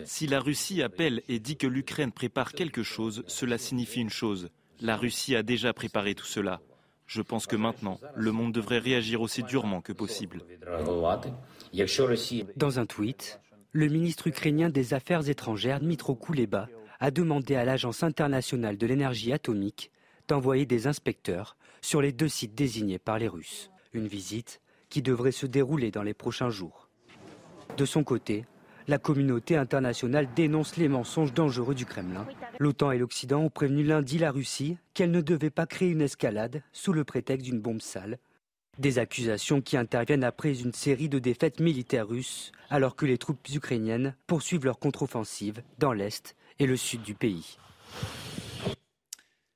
Si 0.04 0.26
la 0.26 0.40
Russie 0.40 0.82
appelle 0.82 1.22
et 1.28 1.38
dit 1.38 1.56
que 1.56 1.66
l'Ukraine 1.66 2.12
prépare 2.12 2.52
quelque 2.52 2.82
chose, 2.82 3.24
cela 3.26 3.58
signifie 3.58 4.00
une 4.00 4.10
chose. 4.10 4.50
La 4.80 4.96
Russie 4.96 5.34
a 5.34 5.42
déjà 5.42 5.72
préparé 5.72 6.14
tout 6.14 6.26
cela. 6.26 6.60
Je 7.06 7.22
pense 7.22 7.46
que 7.46 7.56
maintenant, 7.56 7.98
le 8.14 8.32
monde 8.32 8.52
devrait 8.52 8.78
réagir 8.78 9.22
aussi 9.22 9.42
durement 9.42 9.80
que 9.80 9.92
possible. 9.92 10.42
Dans 12.56 12.78
un 12.78 12.86
tweet, 12.86 13.40
le 13.72 13.88
ministre 13.88 14.26
ukrainien 14.26 14.68
des 14.68 14.94
Affaires 14.94 15.28
étrangères, 15.28 15.80
Dmitro 15.80 16.14
Kuleba, 16.14 16.68
a 17.00 17.10
demandé 17.10 17.54
à 17.54 17.64
l'Agence 17.64 18.02
internationale 18.02 18.76
de 18.76 18.86
l'énergie 18.86 19.32
atomique 19.32 19.90
d'envoyer 20.26 20.66
des 20.66 20.86
inspecteurs 20.86 21.56
sur 21.80 22.02
les 22.02 22.12
deux 22.12 22.28
sites 22.28 22.54
désignés 22.54 22.98
par 22.98 23.18
les 23.18 23.28
Russes. 23.28 23.70
Une 23.92 24.06
visite 24.06 24.60
qui 24.90 25.00
devrait 25.00 25.32
se 25.32 25.46
dérouler 25.46 25.90
dans 25.90 26.02
les 26.02 26.14
prochains 26.14 26.50
jours. 26.50 26.87
De 27.76 27.84
son 27.84 28.04
côté, 28.04 28.44
la 28.88 28.98
communauté 28.98 29.56
internationale 29.56 30.28
dénonce 30.34 30.76
les 30.76 30.88
mensonges 30.88 31.34
dangereux 31.34 31.74
du 31.74 31.84
Kremlin. 31.84 32.26
L'OTAN 32.58 32.90
et 32.90 32.98
l'Occident 32.98 33.42
ont 33.42 33.50
prévenu 33.50 33.84
lundi 33.84 34.18
la 34.18 34.30
Russie 34.30 34.78
qu'elle 34.94 35.10
ne 35.10 35.20
devait 35.20 35.50
pas 35.50 35.66
créer 35.66 35.90
une 35.90 36.00
escalade 36.00 36.62
sous 36.72 36.92
le 36.92 37.04
prétexte 37.04 37.44
d'une 37.44 37.60
bombe 37.60 37.82
sale. 37.82 38.18
Des 38.78 38.98
accusations 38.98 39.60
qui 39.60 39.76
interviennent 39.76 40.24
après 40.24 40.60
une 40.60 40.72
série 40.72 41.08
de 41.08 41.18
défaites 41.18 41.60
militaires 41.60 42.08
russes, 42.08 42.52
alors 42.70 42.96
que 42.96 43.06
les 43.06 43.18
troupes 43.18 43.46
ukrainiennes 43.52 44.14
poursuivent 44.26 44.64
leur 44.64 44.78
contre-offensive 44.78 45.62
dans 45.78 45.92
l'est 45.92 46.36
et 46.58 46.66
le 46.66 46.76
sud 46.76 47.02
du 47.02 47.14
pays. 47.14 47.58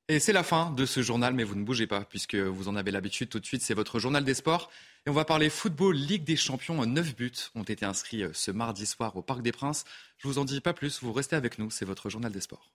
Et 0.09 0.18
c'est 0.18 0.33
la 0.33 0.42
fin 0.42 0.72
de 0.72 0.85
ce 0.85 1.01
journal, 1.01 1.33
mais 1.33 1.44
vous 1.44 1.55
ne 1.55 1.64
bougez 1.64 1.87
pas, 1.87 2.05
puisque 2.05 2.35
vous 2.35 2.68
en 2.68 2.77
avez 2.77 2.90
l'habitude 2.90 3.29
tout 3.29 3.40
de 3.40 3.46
suite, 3.46 3.62
c'est 3.62 3.72
votre 3.72 3.98
journal 3.98 4.25
des 4.25 4.35
sports. 4.35 4.70
Et 5.05 5.11
on 5.11 5.15
va 5.15 5.25
parler 5.25 5.51
football, 5.51 5.97
Ligue 5.97 6.23
des 6.23 6.37
Champions. 6.37 6.87
Neuf 6.87 7.17
buts 7.17 7.33
ont 7.57 7.65
été 7.65 7.85
inscrits 7.85 8.23
euh, 8.23 8.31
ce 8.35 8.53
mardi 8.53 8.87
soir 8.87 9.17
au 9.17 9.23
Parc 9.23 9.43
des 9.43 9.51
Princes. 9.51 9.85
Je 10.19 10.29
vous 10.29 10.38
en 10.38 10.45
dis 10.45 10.61
pas 10.61 10.75
plus, 10.75 11.03
vous 11.03 11.12
restez 11.12 11.35
avec 11.35 11.59
nous, 11.59 11.71
c'est 11.73 11.85
votre 11.85 12.09
journal 12.09 12.31
des 12.31 12.41
sports. 12.41 12.71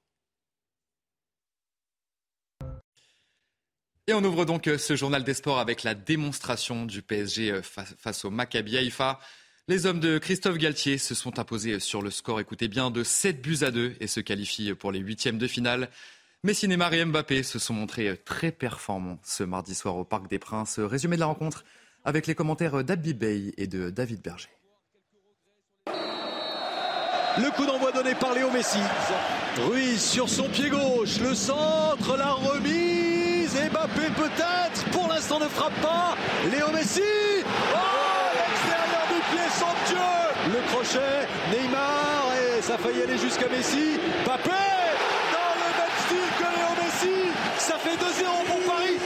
Et 4.08 4.14
on 4.14 4.24
ouvre 4.26 4.44
donc 4.44 4.68
euh, 4.68 4.78
ce 4.78 4.98
journal 4.98 5.24
des 5.24 5.34
sports 5.34 5.60
avec 5.60 5.84
la 5.84 5.96
démonstration 5.96 6.86
du 6.86 7.02
PSG 7.02 7.52
euh, 7.52 7.62
face 7.62 8.26
au 8.26 8.30
Maccabi 8.30 8.78
Haïfa. 8.78 9.22
Les 9.70 9.86
hommes 9.86 10.02
de 10.02 10.18
Christophe 10.18 10.58
Galtier 10.58 10.98
se 10.98 11.16
sont 11.16 11.40
imposés 11.40 11.80
sur 11.80 12.02
le 12.02 12.12
score, 12.12 12.42
écoutez 12.42 12.68
bien, 12.68 12.92
de 12.92 13.06
7 13.06 13.42
buts 13.42 13.60
à 13.62 13.72
2 13.72 13.96
et 14.02 14.08
se 14.08 14.20
qualifient 14.20 14.74
pour 14.74 14.92
les 14.92 15.00
huitièmes 15.00 15.38
de 15.38 15.48
finale. 15.48 15.90
Messi, 16.44 16.68
Neymar 16.68 16.94
et 16.94 17.06
Mbappé 17.06 17.42
se 17.44 17.58
sont 17.58 17.74
montrés 17.74 18.18
très 18.18 18.52
performants 18.52 19.20
ce 19.24 19.44
mardi 19.44 19.76
soir 19.76 19.96
au 19.96 20.04
Parc 20.04 20.30
des 20.30 20.40
Princes. 20.40 20.80
Résumé 20.80 21.16
de 21.16 21.22
la 21.22 21.26
rencontre 21.26 21.64
avec 22.08 22.26
les 22.26 22.36
commentaires 22.36 22.86
d'Abby 22.86 23.14
Bey 23.14 23.54
et 23.58 23.68
de 23.68 23.90
David 23.90 24.22
Berger. 24.22 24.50
Le 25.86 27.52
coup 27.52 27.66
d'envoi 27.66 27.92
donné 27.92 28.16
par 28.16 28.34
Léo 28.34 28.50
Messi. 28.50 28.80
Ruiz 29.70 30.02
sur 30.02 30.30
son 30.30 30.48
pied 30.48 30.70
gauche, 30.70 31.20
le 31.20 31.36
centre, 31.36 32.16
la 32.18 32.32
remise. 32.32 33.54
Mbappé 33.72 34.08
peut-être, 34.16 34.86
pour 34.92 35.08
l'instant 35.10 35.40
ne 35.40 35.48
frappe 35.50 35.80
pas. 35.82 36.16
Léo 36.50 36.72
Messi. 36.72 37.02
Oh, 37.04 37.78
l'extérieur 38.40 39.06
du 39.12 39.20
pied 39.30 39.50
somptueux. 39.52 40.54
Le 40.54 40.62
crochet, 40.72 41.28
Neymar, 41.52 42.32
et 42.38 42.62
ça 42.62 42.78
failli 42.78 43.02
aller 43.02 43.18
jusqu'à 43.18 43.50
Messi. 43.50 44.00
Mbappé 44.26 44.52
ça 47.58 47.78
fait 47.80 47.96
2-0 47.96 48.46
pour 48.46 48.60
Paris. 48.66 48.98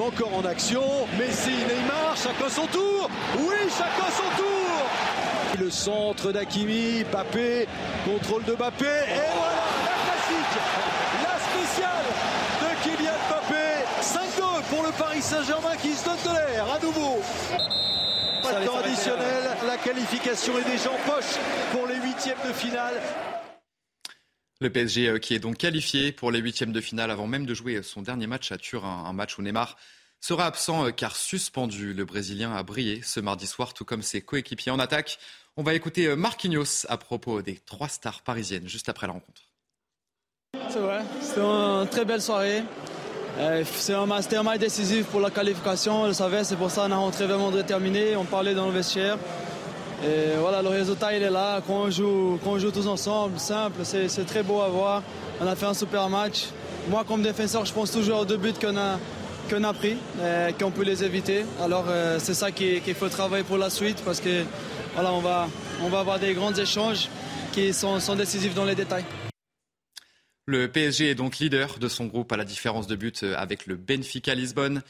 Encore 0.00 0.34
en 0.34 0.44
action. 0.44 0.82
Messi, 1.18 1.50
Neymar, 1.50 2.16
chacun 2.16 2.48
son 2.48 2.66
tour. 2.66 3.10
Oui, 3.38 3.56
chacun 3.68 4.10
son 4.10 4.42
tour. 4.42 5.60
Le 5.60 5.70
centre 5.70 6.32
d'Akimi, 6.32 7.04
Papé, 7.04 7.68
contrôle 8.04 8.42
de 8.44 8.54
Mbappé. 8.54 8.84
Et 8.84 9.30
voilà, 9.36 9.62
la 9.84 9.96
classique, 10.06 10.58
la 11.22 11.38
spéciale 11.38 12.06
de 12.62 12.82
Kylian 12.82 13.12
Mbappé. 13.28 13.84
5-2 14.00 14.62
pour 14.70 14.82
le 14.82 14.92
Paris 14.92 15.22
Saint-Germain 15.22 15.76
qui 15.80 15.92
se 15.92 16.04
donne 16.06 16.16
de 16.24 16.38
l'air 16.38 16.66
à 16.74 16.78
nouveau. 16.84 17.20
Temps 18.42 18.78
additionnel, 18.78 19.56
la 19.66 19.76
qualification 19.76 20.58
est 20.58 20.70
déjà 20.70 20.90
en 20.90 21.10
poche 21.10 21.36
pour 21.70 21.86
les 21.86 21.96
huitièmes 21.96 22.38
de 22.48 22.52
finale. 22.52 22.94
Le 24.62 24.70
PSG 24.70 25.08
euh, 25.08 25.18
qui 25.18 25.34
est 25.34 25.40
donc 25.40 25.56
qualifié 25.56 26.12
pour 26.12 26.30
les 26.30 26.38
huitièmes 26.38 26.72
de 26.72 26.80
finale 26.80 27.10
avant 27.10 27.26
même 27.26 27.46
de 27.46 27.52
jouer 27.52 27.82
son 27.82 28.00
dernier 28.00 28.28
match 28.28 28.52
à 28.52 28.58
Turin, 28.58 29.04
un 29.06 29.12
match 29.12 29.36
où 29.36 29.42
Neymar 29.42 29.76
sera 30.20 30.46
absent 30.46 30.86
euh, 30.86 30.90
car 30.92 31.16
suspendu. 31.16 31.92
Le 31.92 32.04
Brésilien 32.04 32.54
a 32.54 32.62
brillé 32.62 33.02
ce 33.02 33.18
mardi 33.18 33.48
soir, 33.48 33.74
tout 33.74 33.84
comme 33.84 34.02
ses 34.02 34.20
coéquipiers 34.20 34.70
en 34.70 34.78
attaque. 34.78 35.18
On 35.56 35.64
va 35.64 35.74
écouter 35.74 36.06
euh, 36.06 36.14
Marquinhos 36.14 36.86
à 36.88 36.96
propos 36.96 37.42
des 37.42 37.56
trois 37.56 37.88
stars 37.88 38.22
parisiennes 38.22 38.68
juste 38.68 38.88
après 38.88 39.08
la 39.08 39.14
rencontre. 39.14 39.42
C'est 40.68 40.78
vrai, 40.78 41.00
c'était 41.20 41.40
une 41.40 41.88
très 41.90 42.04
belle 42.04 42.22
soirée. 42.22 42.62
C'était 43.64 43.94
un, 43.94 44.06
match 44.06 44.58
décisif 44.60 45.06
pour 45.06 45.18
la 45.18 45.30
qualification, 45.30 46.02
on 46.02 46.06
le 46.06 46.12
savait, 46.12 46.44
c'est 46.44 46.54
pour 46.54 46.70
ça 46.70 46.86
qu'on 46.86 46.92
a 46.92 46.96
rentré 46.96 47.26
vraiment 47.26 47.50
déterminé. 47.50 48.14
On 48.14 48.24
parlait 48.24 48.54
dans 48.54 48.66
le 48.66 48.72
vestiaire. 48.72 49.18
Voilà, 50.40 50.62
le 50.62 50.68
résultat 50.68 51.16
il 51.16 51.22
est 51.22 51.30
là. 51.30 51.60
Quand 51.66 51.90
joue, 51.90 52.38
joue 52.58 52.70
tous 52.70 52.86
ensemble, 52.86 53.38
simple, 53.38 53.80
c'est 53.84 54.26
très 54.26 54.42
beau 54.42 54.60
à 54.60 54.68
voir. 54.68 55.02
On 55.40 55.46
a 55.46 55.54
fait 55.54 55.66
un 55.66 55.74
super 55.74 56.08
match. 56.08 56.46
Moi, 56.88 57.04
comme 57.06 57.22
défenseur, 57.22 57.64
je 57.64 57.72
pense 57.72 57.92
toujours 57.92 58.20
aux 58.20 58.24
deux 58.24 58.36
buts 58.36 58.52
qu'on 58.60 58.76
a, 58.76 58.98
qu'on 59.48 59.62
a 59.62 59.72
pris, 59.72 59.96
qu'on 60.58 60.70
peut 60.70 60.82
les 60.82 61.04
éviter. 61.04 61.44
Alors 61.60 61.84
euh, 61.88 62.18
c'est 62.18 62.34
ça 62.34 62.50
qu'il 62.50 62.94
faut 62.94 63.08
travailler 63.08 63.44
pour 63.44 63.58
la 63.58 63.70
suite 63.70 64.02
parce 64.04 64.20
que 64.20 64.44
voilà, 64.94 65.12
on 65.12 65.20
va, 65.20 65.48
on 65.82 65.88
va 65.88 66.00
avoir 66.00 66.18
des 66.18 66.34
grands 66.34 66.54
échanges 66.54 67.08
qui 67.52 67.72
sont, 67.72 68.00
sont 68.00 68.16
décisifs 68.16 68.54
dans 68.54 68.64
les 68.64 68.74
détails. 68.74 69.04
Le 70.46 70.66
PSG 70.68 71.10
est 71.10 71.14
donc 71.14 71.38
leader 71.38 71.78
de 71.78 71.88
son 71.88 72.06
groupe 72.06 72.32
à 72.32 72.36
la 72.36 72.44
différence 72.44 72.88
de 72.88 72.96
but 72.96 73.24
avec 73.36 73.66
le 73.66 73.76
Benfica 73.76 74.34
Lisbonne. 74.34 74.82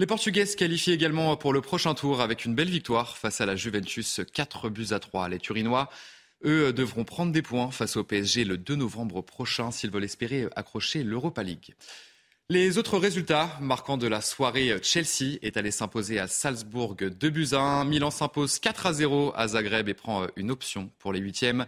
Les 0.00 0.06
Portugais 0.06 0.46
se 0.46 0.56
qualifient 0.56 0.92
également 0.92 1.36
pour 1.36 1.52
le 1.52 1.60
prochain 1.60 1.92
tour 1.92 2.20
avec 2.20 2.44
une 2.44 2.54
belle 2.54 2.70
victoire 2.70 3.18
face 3.18 3.40
à 3.40 3.46
la 3.46 3.56
Juventus 3.56 4.20
4 4.32 4.68
buts 4.68 4.86
à 4.92 5.00
3. 5.00 5.28
Les 5.28 5.40
Turinois, 5.40 5.90
eux, 6.44 6.72
devront 6.72 7.02
prendre 7.02 7.32
des 7.32 7.42
points 7.42 7.72
face 7.72 7.96
au 7.96 8.04
PSG 8.04 8.44
le 8.44 8.58
2 8.58 8.76
novembre 8.76 9.22
prochain 9.22 9.72
s'ils 9.72 9.90
veulent 9.90 10.04
espérer 10.04 10.46
accrocher 10.54 11.02
l'Europa 11.02 11.42
League. 11.42 11.74
Les 12.48 12.78
autres 12.78 12.96
résultats 12.96 13.58
marquants 13.60 13.96
de 13.96 14.06
la 14.06 14.20
soirée, 14.20 14.72
Chelsea 14.84 15.38
est 15.42 15.56
allé 15.56 15.72
s'imposer 15.72 16.20
à 16.20 16.28
Salzbourg 16.28 16.94
2 16.94 17.30
buts 17.30 17.48
à 17.50 17.58
1. 17.58 17.84
Milan 17.86 18.12
s'impose 18.12 18.60
4 18.60 18.86
à 18.86 18.92
0 18.92 19.32
à 19.34 19.48
Zagreb 19.48 19.88
et 19.88 19.94
prend 19.94 20.28
une 20.36 20.52
option 20.52 20.92
pour 21.00 21.12
les 21.12 21.18
huitièmes. 21.18 21.66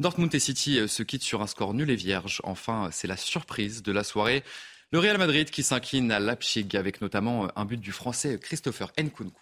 Dortmund 0.00 0.34
et 0.34 0.40
City 0.40 0.88
se 0.88 1.02
quittent 1.02 1.22
sur 1.22 1.42
un 1.42 1.46
score 1.46 1.74
nul 1.74 1.90
et 1.90 1.96
vierge. 1.96 2.40
Enfin, 2.42 2.88
c'est 2.90 3.06
la 3.06 3.18
surprise 3.18 3.82
de 3.82 3.92
la 3.92 4.02
soirée. 4.02 4.44
Le 4.92 5.00
Real 5.00 5.18
Madrid 5.18 5.50
qui 5.50 5.64
s'incline 5.64 6.12
à 6.12 6.20
Leipzig 6.20 6.68
avec 6.74 7.00
notamment 7.00 7.48
un 7.56 7.64
but 7.64 7.80
du 7.80 7.90
français 7.90 8.38
Christopher 8.40 8.92
Nkunku. 8.96 9.32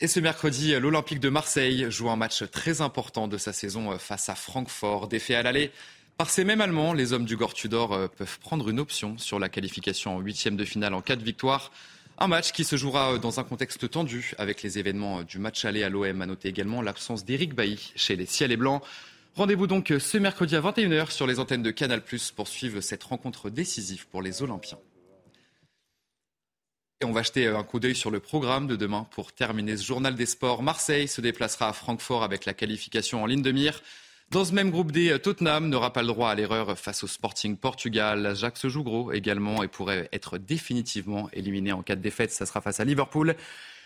Et 0.00 0.08
ce 0.08 0.20
mercredi, 0.20 0.78
l'Olympique 0.78 1.20
de 1.20 1.30
Marseille 1.30 1.86
joue 1.88 2.10
un 2.10 2.16
match 2.16 2.42
très 2.50 2.82
important 2.82 3.28
de 3.28 3.38
sa 3.38 3.54
saison 3.54 3.96
face 3.98 4.28
à 4.28 4.34
Francfort. 4.34 5.08
Défait 5.08 5.34
à 5.34 5.42
l'aller 5.42 5.70
par 6.18 6.28
ces 6.28 6.44
mêmes 6.44 6.60
Allemands, 6.60 6.92
les 6.92 7.14
hommes 7.14 7.24
du 7.24 7.36
Gord 7.36 7.54
Tudor 7.54 8.10
peuvent 8.10 8.38
prendre 8.40 8.68
une 8.68 8.78
option 8.78 9.16
sur 9.16 9.38
la 9.38 9.48
qualification 9.48 10.16
en 10.16 10.20
huitième 10.20 10.56
de 10.56 10.64
finale 10.64 10.92
en 10.92 11.00
cas 11.00 11.16
de 11.16 11.24
victoire. 11.24 11.72
Un 12.18 12.28
match 12.28 12.52
qui 12.52 12.64
se 12.64 12.76
jouera 12.76 13.18
dans 13.18 13.40
un 13.40 13.44
contexte 13.44 13.88
tendu 13.88 14.32
avec 14.36 14.62
les 14.62 14.78
événements 14.78 15.22
du 15.22 15.38
match 15.38 15.64
aller 15.64 15.82
à 15.82 15.88
l'OM. 15.88 16.20
À 16.20 16.26
noter 16.26 16.48
également 16.48 16.82
l'absence 16.82 17.24
d'Éric 17.24 17.54
Bailly 17.54 17.92
chez 17.96 18.16
les 18.16 18.26
Ciels 18.26 18.52
et 18.52 18.56
Blancs. 18.58 18.82
Rendez-vous 19.34 19.66
donc 19.66 19.94
ce 19.98 20.18
mercredi 20.18 20.56
à 20.56 20.60
21h 20.60 21.10
sur 21.10 21.26
les 21.26 21.38
antennes 21.38 21.62
de 21.62 21.70
Canal 21.70 22.02
pour 22.36 22.48
suivre 22.48 22.82
cette 22.82 23.02
rencontre 23.02 23.48
décisive 23.48 24.06
pour 24.08 24.20
les 24.20 24.42
Olympiens. 24.42 24.78
Et 27.00 27.06
on 27.06 27.12
va 27.12 27.22
jeter 27.22 27.46
un 27.46 27.64
coup 27.64 27.80
d'œil 27.80 27.96
sur 27.96 28.10
le 28.10 28.20
programme 28.20 28.66
de 28.66 28.76
demain 28.76 29.06
pour 29.10 29.32
terminer 29.32 29.78
ce 29.78 29.84
journal 29.84 30.16
des 30.16 30.26
sports. 30.26 30.62
Marseille 30.62 31.08
se 31.08 31.22
déplacera 31.22 31.70
à 31.70 31.72
Francfort 31.72 32.22
avec 32.22 32.44
la 32.44 32.52
qualification 32.52 33.22
en 33.22 33.26
ligne 33.26 33.40
de 33.40 33.52
mire. 33.52 33.80
Dans 34.30 34.44
ce 34.44 34.52
même 34.52 34.70
groupe 34.70 34.92
D, 34.92 35.18
Tottenham 35.18 35.70
n'aura 35.70 35.94
pas 35.94 36.02
le 36.02 36.08
droit 36.08 36.30
à 36.30 36.34
l'erreur 36.34 36.78
face 36.78 37.02
au 37.02 37.06
Sporting 37.06 37.56
Portugal. 37.56 38.36
Jacques 38.36 38.58
se 38.58 38.68
joue 38.68 38.82
gros 38.82 39.12
également 39.12 39.62
et 39.62 39.68
pourrait 39.68 40.10
être 40.12 40.36
définitivement 40.36 41.30
éliminé 41.32 41.72
en 41.72 41.82
cas 41.82 41.96
de 41.96 42.02
défaite. 42.02 42.32
Ça 42.32 42.44
sera 42.44 42.60
face 42.60 42.80
à 42.80 42.84
Liverpool. 42.84 43.34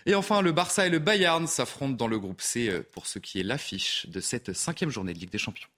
Et 0.09 0.15
enfin, 0.15 0.41
le 0.41 0.53
Barça 0.53 0.87
et 0.87 0.91
le 0.91 1.01
Bayern 1.01 1.47
s'affrontent 1.49 1.97
dans 1.97 2.07
le 2.07 2.19
groupe 2.21 2.41
C 2.41 2.83
pour 2.93 3.07
ce 3.07 3.19
qui 3.19 3.41
est 3.41 3.43
l'affiche 3.43 4.07
de 4.09 4.21
cette 4.21 4.53
cinquième 4.53 4.91
journée 4.91 5.13
de 5.13 5.19
Ligue 5.19 5.31
des 5.31 5.39
Champions. 5.39 5.69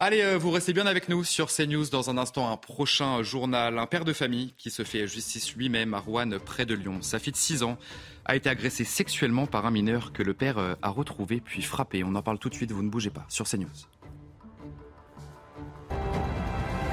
Allez, 0.00 0.36
vous 0.36 0.50
restez 0.50 0.72
bien 0.72 0.86
avec 0.86 1.08
nous 1.08 1.22
sur 1.24 1.48
CNews. 1.48 1.90
Dans 1.90 2.10
un 2.10 2.18
instant, 2.18 2.50
un 2.50 2.56
prochain 2.56 3.22
journal. 3.22 3.78
Un 3.78 3.86
père 3.86 4.04
de 4.04 4.12
famille 4.12 4.54
qui 4.58 4.70
se 4.70 4.82
fait 4.82 5.06
justice 5.06 5.54
lui-même 5.54 5.94
à 5.94 6.00
Rouen, 6.00 6.38
près 6.44 6.66
de 6.66 6.74
Lyon. 6.74 7.00
Sa 7.02 7.18
fille 7.18 7.32
de 7.32 7.36
6 7.36 7.62
ans 7.62 7.78
a 8.24 8.34
été 8.34 8.48
agressée 8.48 8.84
sexuellement 8.84 9.46
par 9.46 9.64
un 9.64 9.70
mineur 9.70 10.12
que 10.12 10.22
le 10.22 10.34
père 10.34 10.58
a 10.58 10.88
retrouvé 10.88 11.40
puis 11.40 11.62
frappé. 11.62 12.02
On 12.02 12.14
en 12.16 12.22
parle 12.22 12.38
tout 12.38 12.48
de 12.48 12.54
suite, 12.54 12.72
vous 12.72 12.82
ne 12.82 12.88
bougez 12.88 13.10
pas, 13.10 13.26
sur 13.28 13.46
CNews. 13.46 13.68